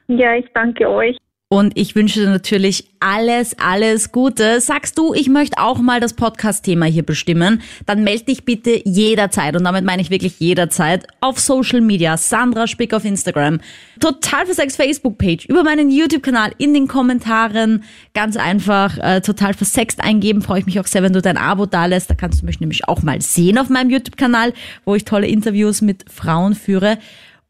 Ja, 0.09 0.37
ich 0.37 0.47
danke 0.55 0.89
euch. 0.89 1.17
Und 1.49 1.79
ich 1.79 1.95
wünsche 1.95 2.19
dir 2.19 2.29
natürlich 2.29 2.89
alles, 2.99 3.57
alles 3.57 4.11
Gute. 4.11 4.61
Sagst 4.61 4.99
du, 4.99 5.15
ich 5.15 5.29
möchte 5.29 5.63
auch 5.63 5.79
mal 5.79 6.01
das 6.01 6.15
Podcast-Thema 6.15 6.87
hier 6.87 7.05
bestimmen, 7.05 7.63
dann 7.87 8.03
melde 8.03 8.25
dich 8.25 8.45
bitte 8.45 8.83
jederzeit, 8.85 9.55
und 9.55 9.63
damit 9.63 9.85
meine 9.85 10.03
ich 10.03 10.11
wirklich 10.11 10.41
jederzeit, 10.41 11.07
auf 11.21 11.39
Social 11.39 11.81
Media, 11.81 12.17
Sandra 12.17 12.67
Spick 12.67 12.93
auf 12.93 13.05
Instagram, 13.05 13.61
Total 14.01 14.45
für 14.45 14.55
Sex 14.55 14.75
Facebook-Page, 14.75 15.45
über 15.47 15.63
meinen 15.63 15.93
YouTube-Kanal, 15.93 16.51
in 16.59 16.75
den 16.75 16.89
Kommentaren, 16.89 17.85
ganz 18.13 18.37
einfach, 18.37 18.99
äh, 18.99 19.21
Total 19.21 19.55
für 19.55 19.65
Sex 19.65 20.01
eingeben, 20.01 20.43
freue 20.43 20.59
ich 20.59 20.67
mich 20.67 20.81
auch 20.81 20.87
sehr, 20.89 21.05
wenn 21.05 21.13
du 21.13 21.23
dein 21.23 21.39
Abo 21.39 21.67
da 21.67 21.87
lässt. 21.87 22.11
Da 22.11 22.17
kannst 22.17 22.43
du 22.43 22.47
mich 22.47 22.59
nämlich 22.59 22.89
auch 22.89 23.05
mal 23.05 23.21
sehen 23.23 23.59
auf 23.59 23.69
meinem 23.69 23.91
YouTube-Kanal, 23.91 24.53
wo 24.85 24.97
ich 24.97 25.05
tolle 25.05 25.29
Interviews 25.29 25.81
mit 25.81 26.11
Frauen 26.11 26.57
führe. 26.57 26.99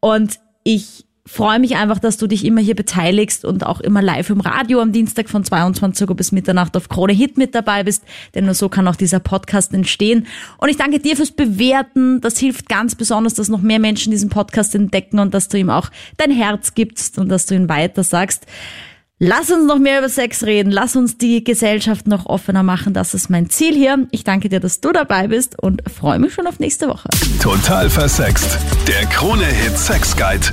Und 0.01 0.39
ich 0.65 1.06
freue 1.27 1.59
mich 1.59 1.77
einfach, 1.77 1.99
dass 1.99 2.17
du 2.17 2.27
dich 2.27 2.45
immer 2.45 2.61
hier 2.61 2.77
beteiligst 2.77 3.45
und 3.45 3.67
auch 3.67 3.81
immer 3.81 4.01
live 4.01 4.31
im 4.31 4.41
Radio 4.41 4.81
am 4.81 4.93
Dienstag 4.93 5.29
von 5.29 5.45
22 5.45 6.09
Uhr 6.09 6.17
bis 6.17 6.33
Mitternacht 6.33 6.77
auf 6.77 6.89
Krone 6.89 7.13
Hit 7.13 7.37
mit 7.37 7.55
dabei 7.55 7.83
bist, 7.83 8.05
denn 8.35 8.45
nur 8.45 8.55
so 8.55 8.69
kann 8.69 8.87
auch 8.89 8.97
dieser 8.97 9.21
Podcast 9.21 9.75
entstehen. 9.75 10.27
Und 10.59 10.69
ich 10.69 10.77
danke 10.77 11.01
dir 11.01 11.17
fürs 11.17 11.33
Bewerten. 11.33 12.21
Das 12.21 12.39
hilft 12.39 12.69
ganz 12.69 12.95
besonders, 12.95 13.35
dass 13.35 13.49
noch 13.49 13.61
mehr 13.61 13.81
Menschen 13.81 14.13
diesen 14.13 14.31
Podcast 14.31 14.75
entdecken 14.75 15.19
und 15.19 15.35
dass 15.35 15.49
du 15.49 15.59
ihm 15.59 15.69
auch 15.69 15.91
dein 16.17 16.31
Herz 16.31 16.75
gibst 16.75 17.19
und 17.19 17.29
dass 17.29 17.47
du 17.47 17.55
ihn 17.55 17.69
weiter 17.69 18.05
sagst. 18.05 18.47
Lass 19.19 19.51
uns 19.51 19.67
noch 19.67 19.79
mehr 19.79 20.01
über 20.01 20.11
Sex 20.11 20.45
reden. 20.45 20.71
Lass 20.71 20.95
uns 20.95 21.17
die 21.17 21.43
Gesellschaft 21.43 22.07
noch 22.07 22.27
offener 22.27 22.63
machen. 22.63 22.93
Das 22.93 23.15
ist 23.15 23.31
mein 23.31 23.49
Ziel 23.49 23.75
hier. 23.75 24.07
Ich 24.11 24.25
danke 24.25 24.51
dir, 24.51 24.61
dass 24.61 24.83
du 24.83 24.93
dabei 24.93 25.29
bist 25.29 25.59
und 25.59 25.83
freue 25.91 26.19
mich 26.19 26.35
schon 26.35 26.47
auf 26.47 26.59
nächste 26.59 26.87
Woche. 26.87 27.09
Total 27.41 27.89
versext. 27.89 28.59
Der 28.87 29.07
Krone-Hit 29.07 29.79
Sex 29.79 30.15
Guide. 30.15 30.49